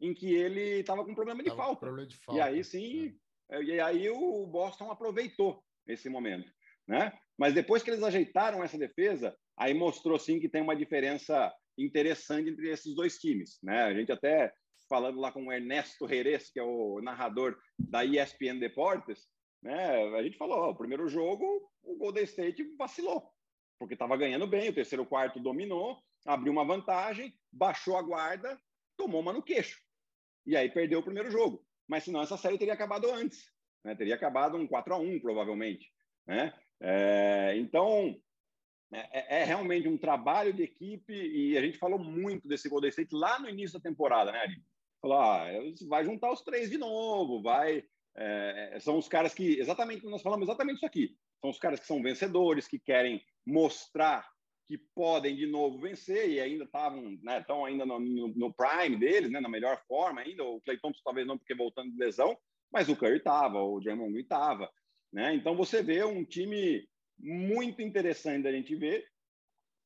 [0.00, 2.38] em que ele estava com problema de, problema de, falta.
[2.38, 3.18] E aí sim,
[3.50, 3.62] é.
[3.62, 6.52] e aí o Boston aproveitou esse momento.
[6.88, 7.12] Né?
[7.36, 12.48] Mas depois que eles ajeitaram essa defesa, aí mostrou sim que tem uma diferença interessante
[12.48, 13.58] entre esses dois times.
[13.62, 13.82] Né?
[13.82, 14.52] A gente até
[14.88, 19.28] falando lá com o Ernesto Reres, que é o narrador da ESPN Deportes,
[19.62, 20.16] né?
[20.16, 23.30] A gente falou, ó, o primeiro jogo o Golden State vacilou,
[23.78, 28.58] porque estava ganhando bem, o terceiro quarto dominou, abriu uma vantagem, baixou a guarda,
[28.96, 29.80] tomou uma no queixo.
[30.46, 31.64] E aí perdeu o primeiro jogo.
[31.86, 33.50] Mas senão essa série teria acabado antes,
[33.84, 33.94] né?
[33.94, 35.90] Teria acabado um 4 a 1 provavelmente,
[36.26, 36.52] né?
[36.80, 38.16] É, então,
[38.92, 38.98] é,
[39.38, 43.14] é, é, realmente um trabalho de equipe e a gente falou muito desse Golden State
[43.14, 44.62] lá no início da temporada, né, Ari?
[45.00, 45.46] Falou, ah,
[45.88, 47.84] vai juntar os três de novo, vai.
[48.16, 51.16] É, são os caras que, exatamente, nós falamos exatamente isso aqui.
[51.40, 54.28] São os caras que são vencedores, que querem mostrar
[54.68, 58.98] que podem de novo vencer e ainda estavam, né, estão ainda no, no, no, prime
[58.98, 60.44] deles, né, na melhor forma ainda.
[60.44, 62.36] O Clay Thompson talvez não porque voltando de lesão,
[62.70, 64.70] mas o Curry estava, o Draymond Green estava,
[65.12, 65.34] né?
[65.34, 69.06] Então você vê um time muito interessante da gente ver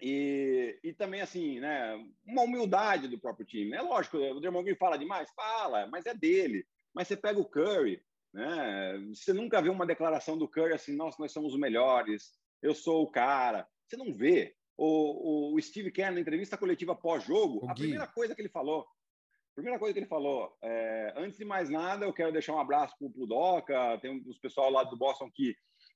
[0.04, 1.94] e, e também, assim, né,
[2.26, 3.72] uma humildade do próprio time.
[3.72, 5.30] É lógico, o Draymond Green fala demais?
[5.30, 6.66] Fala, mas é dele.
[6.92, 8.02] Mas você pega o Curry,
[8.34, 12.74] né, você nunca vê uma declaração do Curry assim, nossa, nós somos os melhores, eu
[12.74, 13.64] sou o cara.
[13.86, 14.56] Você não vê.
[14.76, 18.84] O, o Steve Kerr, na entrevista coletiva pós-jogo, a primeira coisa que ele falou,
[19.54, 22.94] primeira coisa que ele falou, é, antes de mais nada, eu quero deixar um abraço
[22.98, 25.54] para o Doca, tem os pessoal lá do Boston que,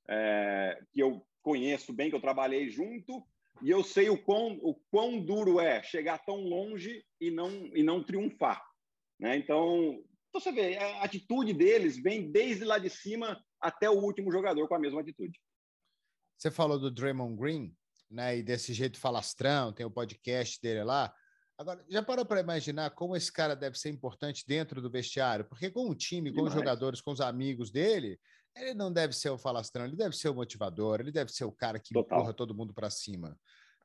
[0.09, 3.25] é, que eu conheço bem, que eu trabalhei junto,
[3.63, 7.83] e eu sei o quão, o quão duro é chegar tão longe e não, e
[7.83, 8.63] não triunfar.
[9.19, 9.37] Né?
[9.37, 14.69] Então, você vê, a atitude deles vem desde lá de cima até o último jogador
[14.69, 15.41] com a mesma atitude.
[16.37, 17.75] Você falou do Draymond Green,
[18.11, 18.37] né?
[18.37, 21.13] E desse jeito falastrão, tem o podcast dele lá.
[21.59, 25.45] Agora, já parou para imaginar como esse cara deve ser importante dentro do vestiário?
[25.47, 26.55] Porque com o time, com Demais.
[26.55, 28.21] os jogadores, com os amigos dele,
[28.55, 31.53] ele não deve ser o falastrão, ele deve ser o motivador, ele deve ser o
[31.53, 32.19] cara que Total.
[32.19, 33.39] empurra todo mundo para cima.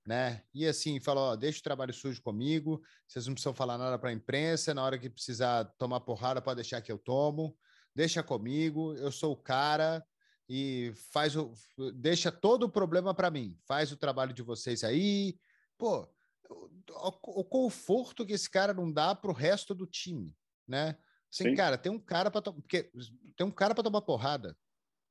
[0.05, 0.41] Né?
[0.53, 4.13] E assim, falou: deixa o trabalho sujo comigo, vocês não precisam falar nada para a
[4.13, 7.55] imprensa, na hora que precisar tomar porrada, pode deixar que eu tomo,
[7.95, 10.03] deixa comigo, eu sou o cara
[10.49, 11.53] e faz o
[11.93, 15.38] deixa todo o problema para mim, faz o trabalho de vocês aí.
[15.77, 16.07] Pô,
[16.51, 20.35] o, conforto que esse cara não dá para o resto do time,
[20.67, 20.97] né?
[21.31, 21.55] Assim, Sim.
[21.55, 22.91] cara, tem um cara para porque
[23.35, 24.57] tem um cara para tomar porrada.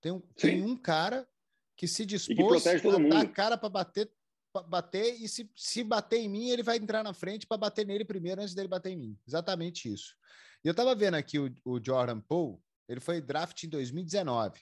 [0.00, 1.29] Tem um, tem um cara
[1.76, 4.12] que se dispôs a dar a cara para bater,
[4.53, 7.87] pra bater e se, se bater em mim, ele vai entrar na frente para bater
[7.87, 9.18] nele primeiro antes dele bater em mim.
[9.26, 10.14] Exatamente isso.
[10.62, 14.61] E eu estava vendo aqui o, o Jordan Poole, ele foi draft em 2019.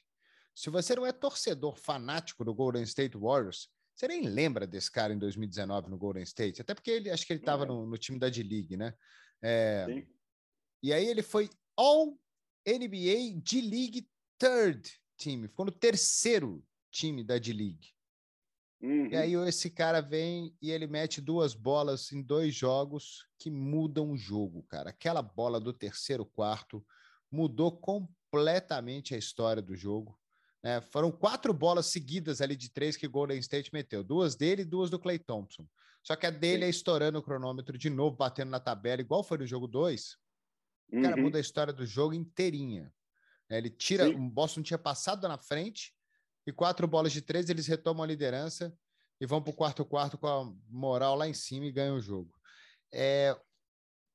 [0.54, 5.12] Se você não é torcedor fanático do Golden State Warriors, você nem lembra desse cara
[5.12, 8.16] em 2019 no Golden State, até porque ele acho que ele estava no, no, time
[8.16, 8.94] da D-League, né?
[9.42, 10.06] É, Sim.
[10.80, 12.16] E aí ele foi All
[12.64, 14.08] NBA D-League
[14.38, 17.88] Third Team, ficou no terceiro time da D-League.
[18.80, 19.08] Uhum.
[19.08, 24.12] E aí esse cara vem e ele mete duas bolas em dois jogos que mudam
[24.12, 24.90] o jogo, cara.
[24.90, 26.87] Aquela bola do terceiro quarto
[27.28, 30.16] mudou completamente a história do jogo.
[30.68, 30.83] Né?
[30.83, 34.04] Foram quatro bolas seguidas ali de três que Golden State meteu.
[34.04, 35.66] Duas dele e duas do Clay Thompson.
[36.02, 39.38] Só que a dele é estourando o cronômetro de novo, batendo na tabela, igual foi
[39.38, 40.18] no jogo 2.
[40.92, 41.22] O cara uhum.
[41.22, 42.92] muda a história do jogo inteirinha.
[43.48, 43.57] Né?
[43.57, 44.14] Ele tira, Sim.
[44.14, 45.94] o Boston tinha passado na frente,
[46.46, 48.76] e quatro bolas de três, eles retomam a liderança
[49.18, 52.00] e vão para o quarto quarto com a moral lá em cima e ganham o
[52.00, 52.35] jogo.
[52.92, 53.35] É,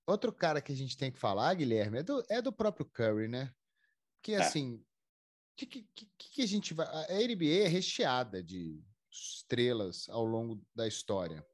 [0.06, 3.28] outro cara que a gente tem que falar, Guilherme, é do, é do próprio Curry,
[3.28, 3.52] né?
[4.16, 4.38] Porque, é.
[4.38, 4.93] assim, o
[5.56, 6.88] que, que, que, a gente vai.
[6.88, 11.46] A NBA é recheada de estrelas ao longo da história.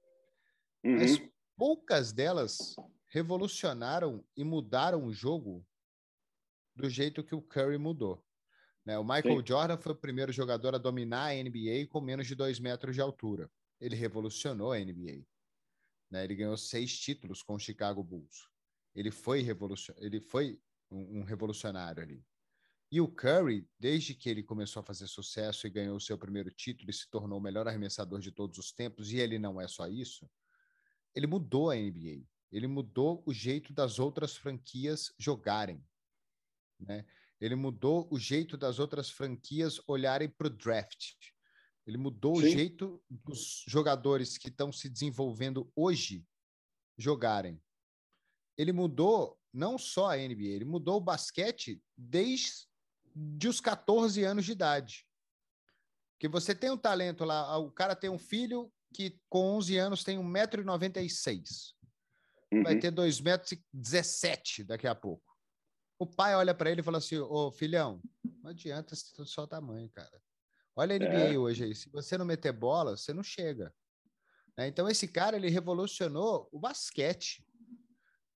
[0.84, 0.98] Uhum.
[0.98, 1.22] Mas
[1.58, 2.76] poucas delas
[3.08, 5.66] revolucionaram e mudaram o jogo
[6.76, 8.24] do jeito que o Curry mudou.
[8.86, 8.98] Né?
[8.98, 9.46] O Michael Sim.
[9.46, 13.02] Jordan foi o primeiro jogador a dominar a NBA com menos de dois metros de
[13.02, 13.52] altura.
[13.80, 15.26] Ele revolucionou a NBA.
[16.10, 16.24] Né?
[16.24, 18.48] Ele ganhou seis títulos com o Chicago Bulls.
[18.96, 19.94] Ele foi, revolucion...
[19.98, 20.60] ele foi
[20.90, 22.24] um, um revolucionário ali.
[22.92, 26.50] E o Curry, desde que ele começou a fazer sucesso e ganhou o seu primeiro
[26.50, 29.68] título e se tornou o melhor arremessador de todos os tempos, e ele não é
[29.68, 30.30] só isso,
[31.16, 32.26] ele mudou a NBA.
[32.52, 35.86] Ele mudou o jeito das outras franquias jogarem.
[36.80, 37.06] Né?
[37.40, 41.14] Ele mudou o jeito das outras franquias olharem para o draft.
[41.86, 42.48] Ele mudou Sim.
[42.48, 46.26] o jeito dos jogadores que estão se desenvolvendo hoje
[46.98, 47.62] jogarem.
[48.58, 52.69] Ele mudou não só a NBA, ele mudou o basquete desde
[53.48, 55.06] os 14 anos de idade.
[56.20, 60.04] Que você tem um talento lá, o cara tem um filho que com 11 anos
[60.04, 61.74] tem 1,96m.
[62.52, 62.64] Uhum.
[62.64, 65.24] Vai ter 2,17m daqui a pouco.
[66.00, 68.02] O pai olha para ele e fala assim: Ô filhão,
[68.42, 70.22] não adianta só tamanho, cara.
[70.76, 71.38] Olha a NBA é.
[71.38, 71.76] hoje aí.
[71.76, 73.74] Se você não meter bola, você não chega.
[74.58, 74.68] Né?
[74.68, 77.46] Então, esse cara ele revolucionou o basquete.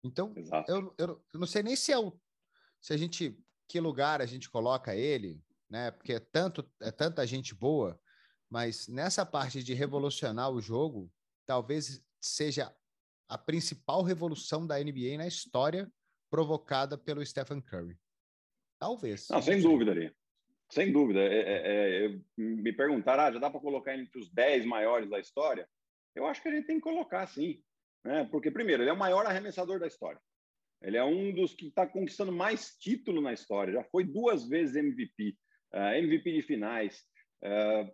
[0.03, 0.33] Então,
[0.67, 2.17] eu, eu, eu, não sei nem se é o.
[2.81, 3.41] Se a gente.
[3.67, 5.91] Que lugar a gente coloca ele, né?
[5.91, 7.99] Porque é, tanto, é tanta gente boa,
[8.49, 11.11] mas nessa parte de revolucionar o jogo,
[11.45, 12.73] talvez seja
[13.27, 15.91] a principal revolução da NBA na história
[16.29, 17.97] provocada pelo Stephen Curry.
[18.79, 19.27] Talvez.
[19.29, 20.15] Não, sem dúvida, ali.
[20.69, 21.19] Sem dúvida.
[21.19, 25.19] É, é, é, me perguntaram, ah, já dá para colocar entre os 10 maiores da
[25.19, 25.69] história?
[26.15, 27.63] Eu acho que a gente tem que colocar, sim.
[28.03, 28.27] Né?
[28.31, 30.19] Porque, primeiro, ele é o maior arremessador da história.
[30.83, 33.73] Ele é um dos que está conquistando mais título na história.
[33.73, 37.01] Já foi duas vezes MVP, uh, ah, MVP de finais.
[37.41, 37.89] Uh,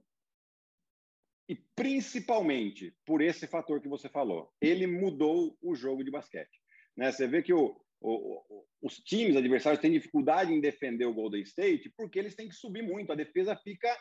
[1.47, 6.59] e principalmente por esse fator que você falou, ele mudou o jogo de basquete.
[6.95, 7.11] Né?
[7.11, 11.91] Você vê que o, o, os times adversários têm dificuldade em defender o Golden State
[11.97, 13.95] porque eles têm que subir muito, a defesa fica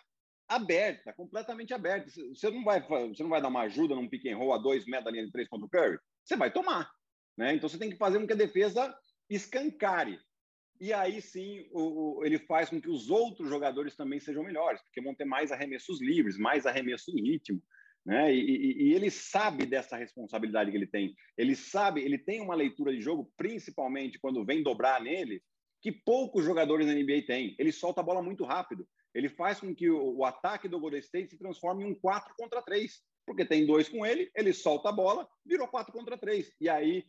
[0.49, 2.11] aberta, completamente aberta.
[2.35, 4.87] Você não vai, você não vai dar uma ajuda num pick and roll a dois
[4.87, 6.91] metros da linha de três ponto Curry, você vai tomar,
[7.39, 7.55] né?
[7.55, 8.93] Então você tem que fazer com que a defesa
[9.31, 10.19] escancare.
[10.81, 14.83] E aí sim o, o, ele faz com que os outros jogadores também sejam melhores,
[14.83, 17.63] porque vão ter mais arremessos livres, mais arremesso em ritmo.
[18.05, 18.35] Né?
[18.35, 21.15] E, e, e, ele sabe dessa responsabilidade que ele tem.
[21.37, 25.43] Ele sabe, ele tem uma leitura de jogo, principalmente quando vem dobrar nele,
[25.81, 27.55] que poucos jogadores na NBA têm.
[27.59, 28.89] Ele solta a bola muito rápido.
[29.15, 32.35] Ele faz com que o, o ataque do Golden State se transforme em um 4
[32.37, 33.01] contra 3.
[33.27, 36.51] Porque tem dois com ele, ele solta a bola, virou 4 contra 3.
[36.61, 37.05] E aí,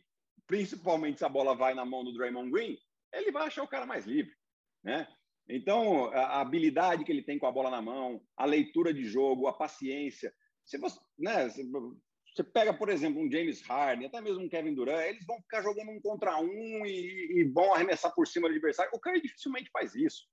[0.50, 2.76] principalmente se a bola vai na mão do Draymond Green,
[3.14, 4.34] ele vai achar o cara mais livre.
[4.82, 5.06] Né?
[5.48, 9.46] Então, a habilidade que ele tem com a bola na mão, a leitura de jogo,
[9.46, 10.34] a paciência,
[10.64, 15.06] se você, né, você pega, por exemplo, um James Harden, até mesmo um Kevin Durant,
[15.06, 18.90] eles vão ficar jogando um contra um e, e vão arremessar por cima do adversário.
[18.92, 20.26] O cara dificilmente faz isso.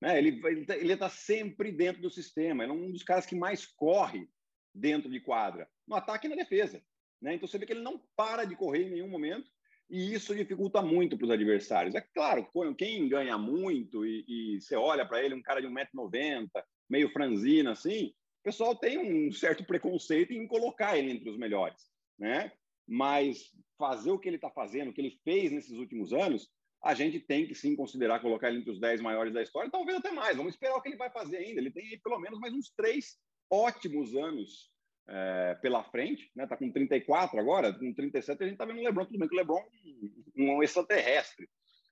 [0.00, 0.16] Né?
[0.16, 2.64] Ele está ele tá sempre dentro do sistema.
[2.64, 4.26] Ele é um dos caras que mais corre
[4.74, 6.82] dentro de quadra, no ataque e na defesa.
[7.20, 7.34] Né?
[7.34, 9.50] Então você vê que ele não para de correr em nenhum momento
[9.90, 11.94] e isso dificulta muito para os adversários.
[11.94, 16.48] É claro, quem ganha muito e, e você olha para ele, um cara de 1,90m,
[16.88, 21.82] meio franzino assim, o pessoal tem um certo preconceito em colocar ele entre os melhores,
[22.18, 22.52] né?
[22.88, 26.48] Mas fazer o que ele está fazendo, o que ele fez nesses últimos anos,
[26.82, 29.98] a gente tem que sim considerar colocar ele entre os 10 maiores da história, talvez
[29.98, 30.36] até mais.
[30.36, 31.60] Vamos esperar o que ele vai fazer ainda.
[31.60, 33.18] Ele tem pelo menos mais uns três
[33.50, 34.70] ótimos anos
[35.10, 36.46] é, pela frente, né?
[36.46, 39.34] Tá com 34 agora, com 37 a gente tá vendo o LeBron, tudo bem que
[39.34, 41.48] o LeBron é um extraterrestre,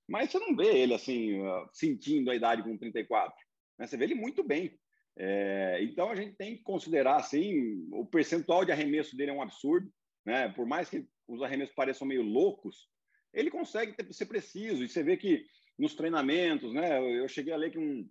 [0.09, 1.41] mas você não vê ele assim
[1.73, 3.35] sentindo a idade com 34,
[3.79, 3.87] né?
[3.87, 4.79] Você vê ele muito bem.
[5.21, 9.43] É, então a gente tem que considerar assim, o percentual de arremesso dele é um
[9.43, 9.93] absurdo,
[10.25, 10.49] né?
[10.51, 12.89] Por mais que os arremessos pareçam meio loucos,
[13.35, 14.85] ele consegue ter, ser preciso.
[14.85, 15.45] E você vê que
[15.77, 17.01] nos treinamentos, né?
[17.19, 18.09] Eu cheguei a ler que um,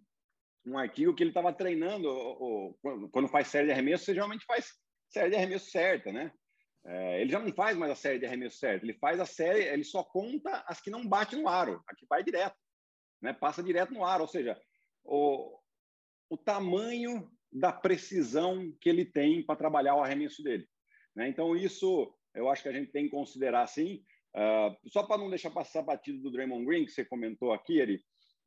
[0.66, 4.46] um artigo que ele estava treinando ou, ou, quando faz série de arremesso, você geralmente
[4.46, 4.74] faz
[5.10, 6.32] série de arremesso certa, né?
[6.86, 9.64] É, ele já não faz mais a série de arremesso certa, ele faz a série,
[9.64, 12.56] ele só conta as que não bate no aro, a que vai direto,
[13.22, 13.34] né?
[13.34, 14.60] Passa direto no aro, ou seja,
[15.04, 15.60] o,
[16.30, 20.68] o tamanho da precisão que ele tem para trabalhar o arremesso dele.
[21.16, 21.28] Né?
[21.28, 24.04] Então, isso eu acho que a gente tem que considerar assim.
[24.36, 27.96] Uh, só para não deixar passar batido do Draymond Green, que você comentou aqui, ele,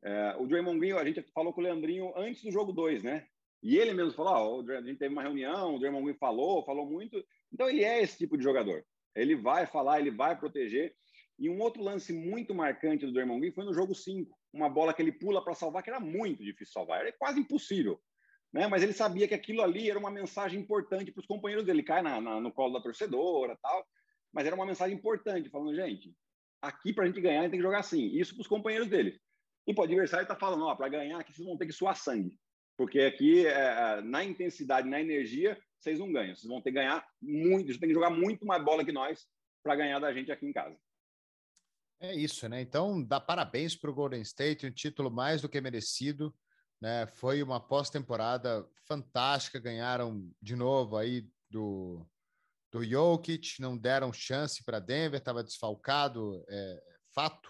[0.05, 3.27] uh, o Draymond Green, a gente falou com o Leandrinho antes do jogo 2, né?
[3.61, 6.85] E ele mesmo falou: oh, a gente teve uma reunião, o Draymond Green falou, falou
[6.85, 7.23] muito.
[7.53, 8.83] Então, ele é esse tipo de jogador.
[9.15, 10.95] Ele vai falar, ele vai proteger.
[11.37, 14.93] E um outro lance muito marcante do Draymond Green foi no jogo 5, uma bola
[14.93, 17.99] que ele pula para salvar, que era muito difícil salvar, era quase impossível.
[18.53, 18.67] Né?
[18.67, 21.83] Mas ele sabia que aquilo ali era uma mensagem importante para os companheiros dele.
[21.83, 23.85] Cai na, na, no colo da torcedora tal,
[24.31, 26.13] mas era uma mensagem importante, falando, gente,
[26.61, 28.07] aqui para a gente ganhar, a gente tem que jogar assim.
[28.07, 29.19] Isso para os companheiros dele.
[29.67, 31.95] E para o adversário está falando, ó, para ganhar aqui vocês vão ter que suar
[31.95, 32.37] sangue.
[32.81, 36.35] Porque aqui, é, é, na intensidade, na energia, vocês não ganham.
[36.35, 39.27] Vocês vão ter que ganhar muito, vocês têm que jogar muito mais bola que nós
[39.61, 40.75] para ganhar da gente aqui em casa.
[41.99, 42.59] É isso, né?
[42.59, 46.33] Então, dá parabéns para o Golden State, um título mais do que merecido.
[46.81, 47.05] Né?
[47.05, 52.03] Foi uma pós-temporada fantástica, ganharam de novo aí do,
[52.71, 57.47] do Jokic, não deram chance para Denver, estava desfalcado, é, fato,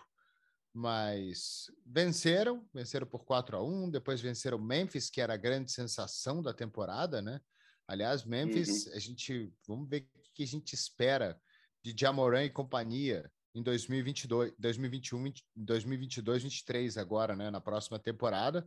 [0.73, 6.41] mas venceram, venceram por 4 a 1 depois venceram Memphis, que era a grande sensação
[6.41, 7.41] da temporada, né?
[7.87, 8.93] Aliás, Memphis, uhum.
[8.93, 11.39] a gente, vamos ver o que a gente espera
[11.83, 18.65] de Jamoran e companhia em 2022, 2021, 2022, 2023 agora, né, na próxima temporada.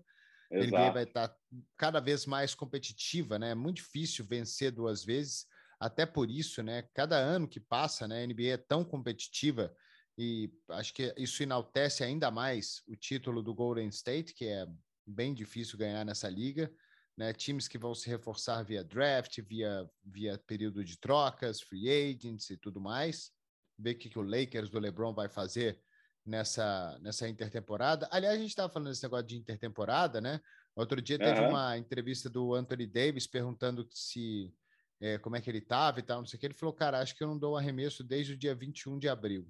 [0.53, 1.37] A NBA vai estar tá
[1.77, 3.51] cada vez mais competitiva, né?
[3.51, 5.47] É muito difícil vencer duas vezes.
[5.81, 6.83] Até por isso, né?
[6.95, 8.23] Cada ano que passa, né?
[8.23, 9.75] A NBA é tão competitiva
[10.17, 14.67] e acho que isso enaltece ainda mais o título do Golden State, que é
[15.07, 16.73] bem difícil ganhar nessa liga.
[17.17, 22.51] Né, times que vão se reforçar via draft, via, via período de trocas, free agents
[22.51, 23.31] e tudo mais.
[23.79, 25.81] Ver o que, que o Lakers do LeBron vai fazer
[26.27, 28.09] nessa, nessa intertemporada.
[28.11, 30.41] Aliás, a gente estava falando desse negócio de intertemporada, né?
[30.75, 31.51] Outro dia teve uhum.
[31.51, 34.53] uma entrevista do Anthony Davis perguntando se
[35.01, 36.47] é, como é que ele estava e tal, não sei o que.
[36.47, 39.47] Ele falou, cara, acho que eu não dou arremesso desde o dia 21 de abril.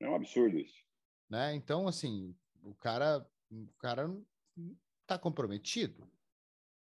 [0.00, 0.82] É um absurdo isso.
[1.28, 1.54] Né?
[1.54, 4.08] Então, assim, o cara, o cara
[5.06, 6.10] tá comprometido,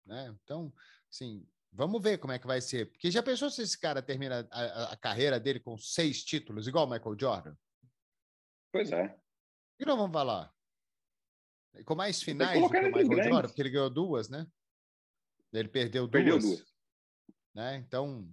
[0.06, 0.36] né?
[0.43, 0.73] Então,
[1.10, 2.91] assim, vamos ver como é que vai ser.
[2.91, 6.86] Porque já pensou se esse cara termina a, a carreira dele com seis títulos, igual
[6.86, 7.56] o Michael Jordan?
[8.71, 9.17] Pois é.
[9.80, 10.54] E não vamos falar?
[11.86, 14.47] Com mais finais do que o Michael Jordan, porque ele ganhou duas, né?
[15.52, 16.12] Ele perdeu duas.
[16.12, 16.73] Perdeu duas.
[17.54, 17.78] Né?
[17.78, 18.28] Então,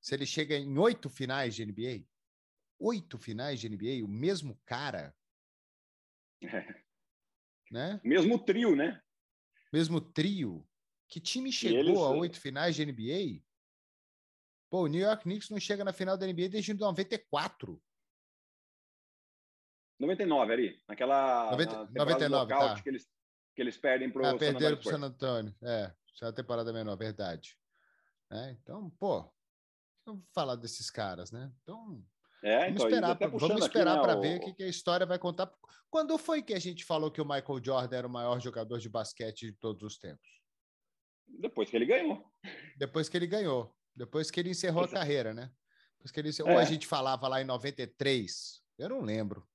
[0.00, 2.06] se ele chega em oito finais de NBA,
[2.78, 5.14] oito finais de NBA, o mesmo cara.
[6.42, 6.82] É.
[7.70, 8.00] Né?
[8.04, 9.02] Mesmo trio, né?
[9.72, 10.66] Mesmo trio.
[11.08, 11.98] Que time chegou eles...
[11.98, 13.42] a oito finais de NBA?
[14.70, 17.80] Pô, o New York Knicks não chega na final da NBA desde 94.
[19.98, 22.82] 99 ali, naquela 90, 99, tá.
[22.82, 23.08] que, eles,
[23.54, 25.54] que eles perdem para o ah, perderam para San Antônio.
[25.62, 27.56] É, já é a temporada menor, verdade.
[28.30, 29.32] É, então, pô,
[30.04, 31.50] vamos falar desses caras, né?
[31.62, 32.04] Então,
[32.42, 34.20] é, vamos então, esperar, pra, vamos esperar né, para o...
[34.20, 35.50] ver o que, que, a história vai contar.
[35.90, 38.88] Quando foi que a gente falou que o Michael Jordan era o maior jogador de
[38.88, 40.28] basquete de todos os tempos?
[41.26, 42.24] Depois que ele ganhou.
[42.76, 43.74] Depois que ele ganhou.
[43.94, 45.50] Depois que ele encerrou a carreira, né?
[45.96, 46.30] Depois que ele...
[46.30, 46.52] É.
[46.52, 49.46] Ou a gente falava lá em 93, eu não lembro.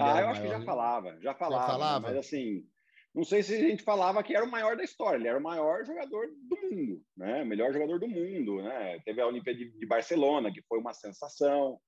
[0.00, 2.66] Ah, eu acho que já falava, já falava, já falava, mas assim,
[3.14, 5.42] não sei se a gente falava que era o maior da história, ele era o
[5.42, 7.42] maior jogador do mundo, né?
[7.42, 8.98] O melhor jogador do mundo, né?
[9.04, 11.78] Teve a Olimpíada de Barcelona, que foi uma sensação,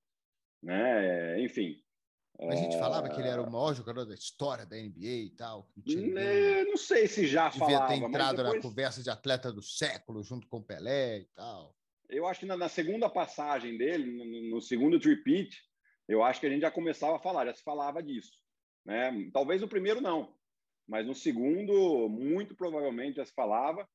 [0.63, 1.41] né?
[1.41, 1.75] Enfim.
[2.39, 2.79] A gente é...
[2.79, 5.67] falava que ele era o maior jogador da história da NBA e tal.
[5.85, 7.87] Né, não sei se já Devia falava.
[7.87, 8.55] Devia ter entrado depois...
[8.55, 11.75] na conversa de atleta do século junto com Pelé e tal.
[12.07, 15.61] Eu acho que na, na segunda passagem dele, no, no segundo repeat,
[16.07, 18.31] eu acho que a gente já começava a falar, já se falava disso.
[18.85, 19.29] Né?
[19.33, 20.33] Talvez no primeiro não,
[20.87, 23.87] mas no segundo, muito provavelmente já se falava.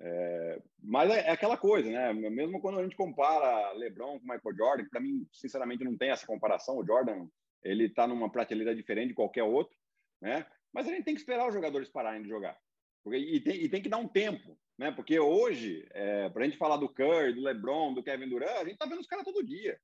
[0.00, 2.12] É, mas é, é, aquela coisa, né?
[2.12, 6.26] Mesmo quando a gente compara LeBron com Michael Jordan, para mim, sinceramente, não tem essa
[6.26, 6.78] comparação.
[6.78, 7.26] O Jordan,
[7.62, 9.76] ele está numa prateleira diferente de qualquer outro,
[10.20, 10.46] né?
[10.72, 12.56] Mas a gente tem que esperar os jogadores pararem de jogar.
[13.02, 14.92] Porque, e, tem, e tem que dar um tempo, né?
[14.92, 18.64] Porque hoje, é, para a gente falar do Curry, do LeBron, do Kevin Durant, a
[18.64, 19.78] gente está vendo os caras todo dia.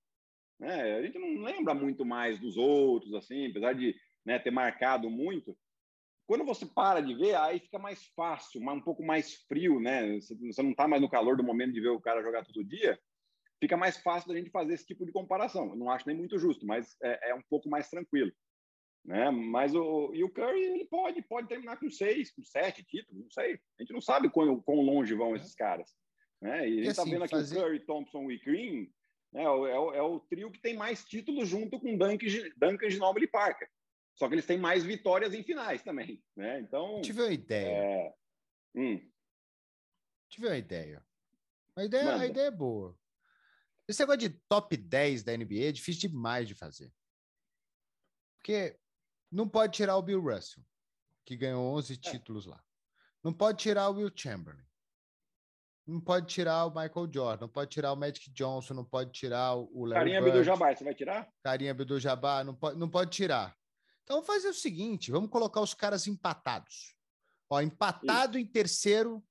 [0.59, 0.97] Né?
[0.97, 5.57] A gente não lembra muito mais dos outros, assim, apesar de né, ter marcado muito.
[6.27, 10.19] Quando você para de ver, aí fica mais fácil, um pouco mais frio, né?
[10.21, 12.99] Você não está mais no calor do momento de ver o cara jogar todo dia.
[13.61, 15.71] Fica mais fácil da gente fazer esse tipo de comparação.
[15.71, 18.33] Eu não acho nem muito justo, mas é, é um pouco mais tranquilo.
[19.05, 19.31] Né?
[19.31, 23.31] Mas o, e o Curry ele pode, pode terminar com seis, com sete títulos, não
[23.31, 23.61] sei.
[23.79, 25.95] A gente não sabe quão, quão longe vão esses caras.
[26.41, 26.69] Né?
[26.69, 27.59] E a gente está assim, vendo aqui fazer...
[27.59, 28.91] o Curry, Thompson e Green
[29.35, 32.27] é, é, o, é o trio que tem mais títulos junto com Duncan,
[32.57, 33.69] Duncan Ginobili e Parker.
[34.15, 36.61] Só que eles têm mais vitórias em finais também, né?
[36.61, 37.01] Então...
[37.03, 37.69] Tive uma ideia.
[37.69, 38.15] É...
[38.77, 39.11] Hum.
[40.29, 41.05] Tive uma ideia.
[41.77, 42.97] A ideia, a ideia é boa.
[43.89, 46.93] Esse negócio de top 10 da NBA é difícil demais de fazer.
[48.39, 48.79] Porque
[49.31, 50.65] não pode tirar o Bill Russell,
[51.25, 51.97] que ganhou 11 é.
[51.97, 52.63] títulos lá.
[53.23, 54.65] Não pode tirar o Will Chamberlain.
[55.87, 59.55] não pode tirar o Michael Jordan, não pode tirar o Magic Johnson, não pode tirar
[59.55, 61.29] o Larry Carinha Abdul-Jabbar, você vai tirar?
[61.43, 63.57] Carinha Abdul-Jabbar, não pode, não pode tirar.
[64.05, 66.95] Então vamos fazer o seguinte, vamos colocar os caras empatados.
[67.51, 68.47] Ó, empatado Isso.
[68.47, 69.25] em terceiro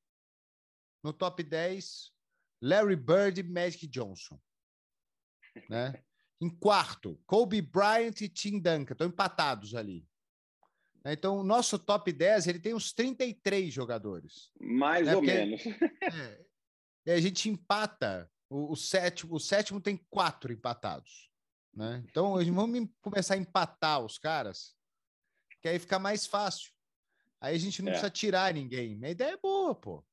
[1.03, 2.11] no top 10,
[2.61, 4.39] Larry Bird e Magic Johnson.
[5.69, 6.03] Né?
[6.43, 10.05] em quarto, Kobe Bryant e Tim Duncan, estão empatados ali.
[11.05, 14.49] Então, o nosso top 10, ele tem uns 33 jogadores.
[14.59, 15.15] Mais né?
[15.15, 15.61] ou Porque, menos.
[17.05, 18.31] É, a gente empata.
[18.49, 21.29] O, o, sétimo, o sétimo tem quatro empatados.
[21.75, 22.03] Né?
[22.09, 24.75] Então, vamos começar a empatar os caras,
[25.61, 26.71] que aí fica mais fácil.
[27.41, 27.91] Aí a gente não é.
[27.91, 29.03] precisa tirar ninguém.
[29.03, 30.03] A ideia é boa, pô.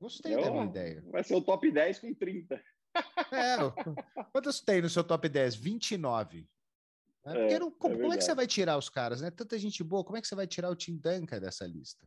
[0.00, 1.04] Gostei Eu, da minha ideia.
[1.10, 2.62] Vai ser o top 10 com 30.
[3.32, 3.56] É,
[4.30, 5.54] quantos tem no seu top 10?
[5.54, 6.46] 29.
[7.24, 7.52] Né?
[7.52, 9.30] É, não, como, é como, é que você vai tirar os caras, né?
[9.30, 12.06] Tanta gente boa, como é que você vai tirar o Tim Duncan dessa lista?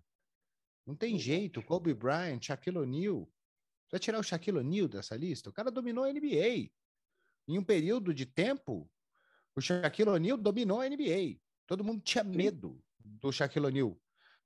[0.85, 1.63] Não tem jeito.
[1.63, 3.27] Kobe Bryant, Shaquille O'Neal.
[3.87, 5.49] Você vai tirar o Shaquille O'Neal dessa lista?
[5.49, 6.69] O cara dominou a NBA.
[7.47, 8.87] Em um período de tempo,
[9.55, 11.39] o Shaquille O'Neal dominou a NBA.
[11.65, 13.97] Todo mundo tinha medo do Shaquille O'Neal.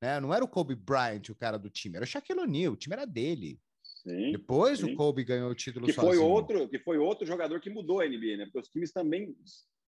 [0.01, 0.19] Né?
[0.19, 2.95] Não era o Kobe Bryant o cara do time, era o Shaquille O'Neal, o time
[2.95, 3.59] era dele.
[3.83, 4.93] Sim, Depois sim.
[4.93, 6.13] o Kobe ganhou o título que sozinho.
[6.13, 8.45] Foi outro, que foi outro jogador que mudou a NBA, né?
[8.45, 9.35] Porque os times também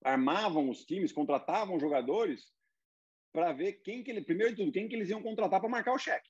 [0.03, 2.45] armavam os times, contratavam jogadores
[3.33, 5.93] para ver quem que ele, primeiro de tudo, quem que eles iam contratar para marcar
[5.93, 6.29] o cheque.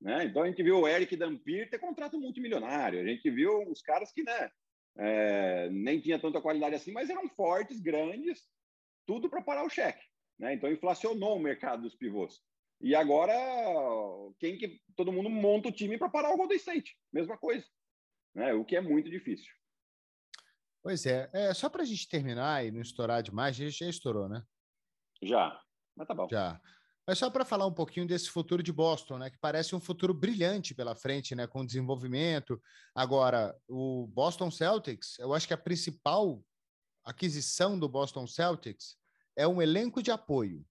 [0.00, 0.24] Né?
[0.26, 4.12] Então a gente viu o Eric Dampir ter contrato multimilionário, a gente viu os caras
[4.12, 4.50] que né,
[4.96, 8.46] é, nem tinha tanta qualidade assim, mas eram fortes, grandes,
[9.06, 10.04] tudo para parar o cheque.
[10.38, 10.54] Né?
[10.54, 12.40] Então inflacionou o mercado dos pivôs.
[12.80, 13.32] E agora,
[14.38, 17.64] quem que todo mundo monta o time para parar o Golden State, mesma coisa,
[18.34, 18.52] né?
[18.52, 19.50] O que é muito difícil.
[20.82, 23.88] Pois é, é só para a gente terminar e não estourar demais, a gente já
[23.88, 24.44] estourou, né?
[25.22, 25.58] Já,
[25.96, 26.28] mas tá bom.
[26.30, 26.60] Já.
[27.06, 29.30] Mas só para falar um pouquinho desse futuro de Boston, né?
[29.30, 31.46] Que parece um futuro brilhante pela frente, né?
[31.46, 32.60] Com desenvolvimento.
[32.94, 36.42] Agora, o Boston Celtics, eu acho que a principal
[37.04, 38.96] aquisição do Boston Celtics
[39.36, 40.64] é um elenco de apoio.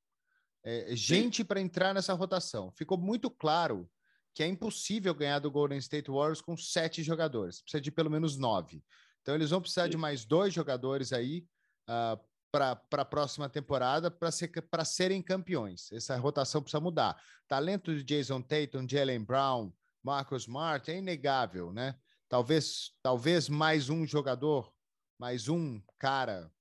[0.63, 2.71] É, gente para entrar nessa rotação.
[2.71, 3.89] Ficou muito claro
[4.33, 7.61] que é impossível ganhar do Golden State Warriors com sete jogadores.
[7.61, 8.83] Precisa de pelo menos nove.
[9.21, 9.91] Então, eles vão precisar Sim.
[9.91, 11.45] de mais dois jogadores aí
[11.87, 12.19] uh,
[12.53, 14.51] para a próxima temporada para ser,
[14.85, 15.91] serem campeões.
[15.91, 17.19] Essa rotação precisa mudar.
[17.47, 19.73] Talento de Jason Tatum, Jalen Brown,
[20.03, 21.95] Marcus Smart é inegável, né?
[22.29, 24.71] Talvez, talvez mais um jogador,
[25.19, 26.51] mais um cara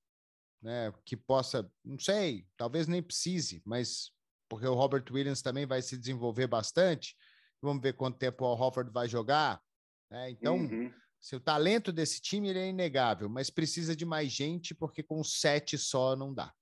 [0.63, 4.13] né, que possa, não sei, talvez nem precise, mas
[4.49, 7.17] porque o Robert Williams também vai se desenvolver bastante.
[7.61, 9.63] Vamos ver quanto tempo o Al vai jogar.
[10.11, 10.31] Né?
[10.31, 10.93] Então, uhum.
[11.23, 15.79] Se o talento desse time é inegável, mas precisa de mais gente, porque com sete
[15.79, 16.53] só não dá.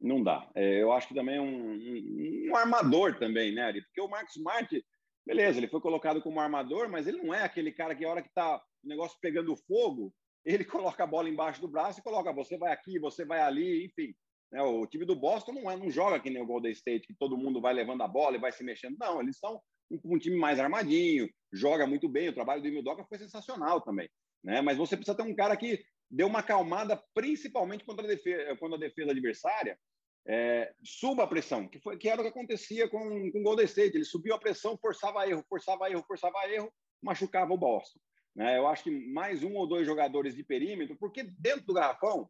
[0.00, 0.48] Não dá.
[0.54, 3.82] É, eu acho que também é um, um, um, armador também, né, Ari?
[3.82, 4.84] Porque o Marcos Smart,
[5.26, 8.22] beleza, ele foi colocado como armador, mas ele não é aquele cara que a hora
[8.22, 10.14] que tá o negócio pegando fogo,
[10.44, 13.86] ele coloca a bola embaixo do braço e coloca você vai aqui, você vai ali,
[13.86, 14.14] enfim.
[14.52, 14.62] Né?
[14.62, 17.36] O time do Boston não, é, não joga que nem o Golden State, que todo
[17.36, 18.96] mundo vai levando a bola e vai se mexendo.
[19.00, 19.60] Não, eles são
[19.90, 22.28] um, time mais armadinho, joga muito bem.
[22.28, 24.08] O trabalho do Emil Doca foi sensacional também.
[24.42, 24.60] Né?
[24.60, 28.74] Mas você precisa ter um cara que deu uma calmada, principalmente contra a defesa, quando
[28.74, 29.78] a defesa adversária
[30.26, 33.66] é, suba a pressão, que, foi, que era o que acontecia com, com o Golden
[33.66, 33.96] State.
[33.96, 36.72] Ele subiu a pressão, forçava erro, forçava erro, forçava erro,
[37.02, 37.98] machucava o Boston.
[38.34, 38.58] Né?
[38.58, 42.28] Eu acho que mais um ou dois jogadores de perímetro, porque dentro do garrafão,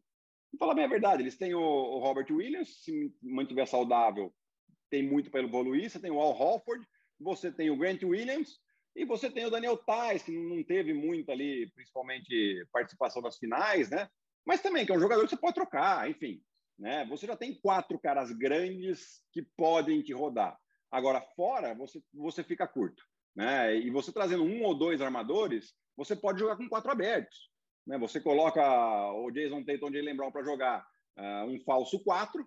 [0.51, 4.33] vou falar bem a verdade, eles têm o, o Robert Williams, se mantiver saudável,
[4.89, 5.89] tem muito para evoluir.
[5.89, 6.85] Você tem o Al Hofford,
[7.19, 8.59] você tem o Grant Williams
[8.95, 13.89] e você tem o Daniel Tais, que não teve muito ali, principalmente participação nas finais,
[13.89, 14.09] né?
[14.45, 16.41] Mas também que é um jogador que você pode trocar, enfim.
[16.77, 17.05] Né?
[17.05, 20.57] Você já tem quatro caras grandes que podem te rodar.
[20.91, 23.03] Agora, fora, você, você fica curto.
[23.35, 23.75] Né?
[23.77, 27.49] E você trazendo um ou dois armadores, você pode jogar com quatro abertos.
[27.87, 27.97] Né?
[27.97, 28.61] Você coloca
[29.13, 30.85] o Jason Tatum de Brown para jogar
[31.17, 32.45] uh, um falso quatro,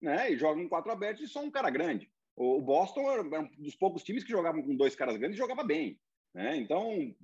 [0.00, 0.32] né?
[0.32, 2.10] E joga com quatro abertos e só um cara grande.
[2.42, 5.62] O, Boston era um dos poucos times que jogavam com dois caras grandes e jogava
[5.62, 6.00] bem.
[6.34, 6.56] Né?
[6.56, 7.14] Então,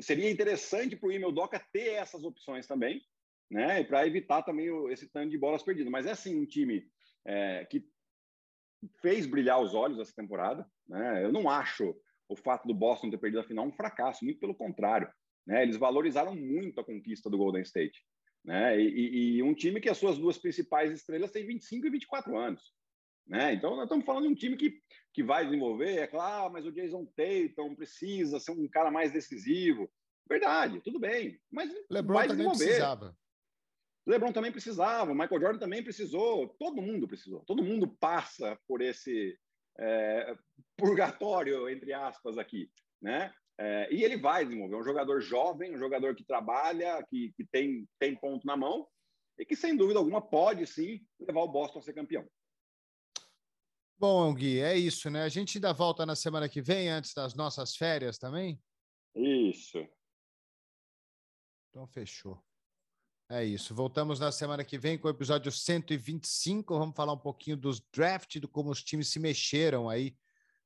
[0.00, 3.00] seria interessante para o Emil Doca ter essas opções também,
[3.48, 3.84] né?
[3.84, 5.92] para evitar também esse tanto de bolas perdidas.
[5.92, 6.84] Mas é assim um time
[7.24, 7.86] é, que
[9.00, 10.68] fez brilhar os olhos essa temporada.
[10.88, 11.24] Né?
[11.24, 11.94] Eu não acho
[12.28, 15.08] o fato do Boston ter perdido a final um fracasso, muito pelo contrário.
[15.46, 15.62] Né?
[15.62, 18.04] Eles valorizaram muito a conquista do Golden State.
[18.44, 18.80] Né?
[18.80, 22.76] E, e, um time que as suas duas principais estrelas têm 25 e 24 anos.
[23.28, 23.52] Né?
[23.52, 24.80] Então, nós estamos falando de um time que,
[25.12, 29.90] que vai desenvolver, é claro, mas o Jason Tatum precisa ser um cara mais decisivo.
[30.28, 32.64] Verdade, tudo bem, mas LeBron vai desenvolver.
[32.64, 33.16] precisava.
[34.06, 39.38] LeBron também precisava, Michael Jordan também precisou, todo mundo precisou, todo mundo passa por esse
[39.78, 40.34] é,
[40.76, 42.70] purgatório, entre aspas, aqui,
[43.00, 43.32] né?
[43.60, 47.86] É, e ele vai desenvolver um jogador jovem, um jogador que trabalha, que, que tem,
[47.98, 48.86] tem ponto na mão
[49.38, 52.24] e que, sem dúvida alguma, pode sim levar o Boston a ser campeão.
[54.00, 55.24] Bom, Gui, é isso, né?
[55.24, 58.62] A gente ainda volta na semana que vem, antes das nossas férias também?
[59.12, 59.84] Isso.
[61.68, 62.40] Então, fechou.
[63.28, 63.74] É isso.
[63.74, 66.78] Voltamos na semana que vem com o episódio 125.
[66.78, 70.16] Vamos falar um pouquinho dos draft, de como os times se mexeram aí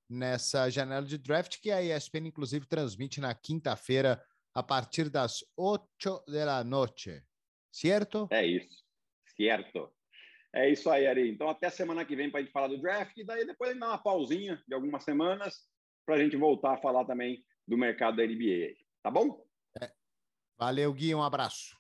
[0.09, 4.23] nessa janela de draft, que a ESPN, inclusive, transmite na quinta-feira,
[4.53, 7.25] a partir das 8 da noite.
[7.73, 8.29] Certo?
[8.31, 8.85] É isso.
[9.35, 9.91] Certo.
[10.55, 11.31] É isso aí, Ari.
[11.31, 13.73] Então, até semana que vem para a gente falar do draft, e daí depois a
[13.73, 15.67] gente dá uma pausinha de algumas semanas
[16.05, 18.75] para a gente voltar a falar também do mercado da NBA.
[19.03, 19.45] Tá bom?
[19.81, 19.91] É.
[20.59, 21.15] Valeu, Gui.
[21.15, 21.77] Um abraço.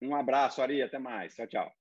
[0.00, 0.82] Um abraço, Ari.
[0.82, 1.34] Até mais.
[1.34, 1.79] Tchau, tchau.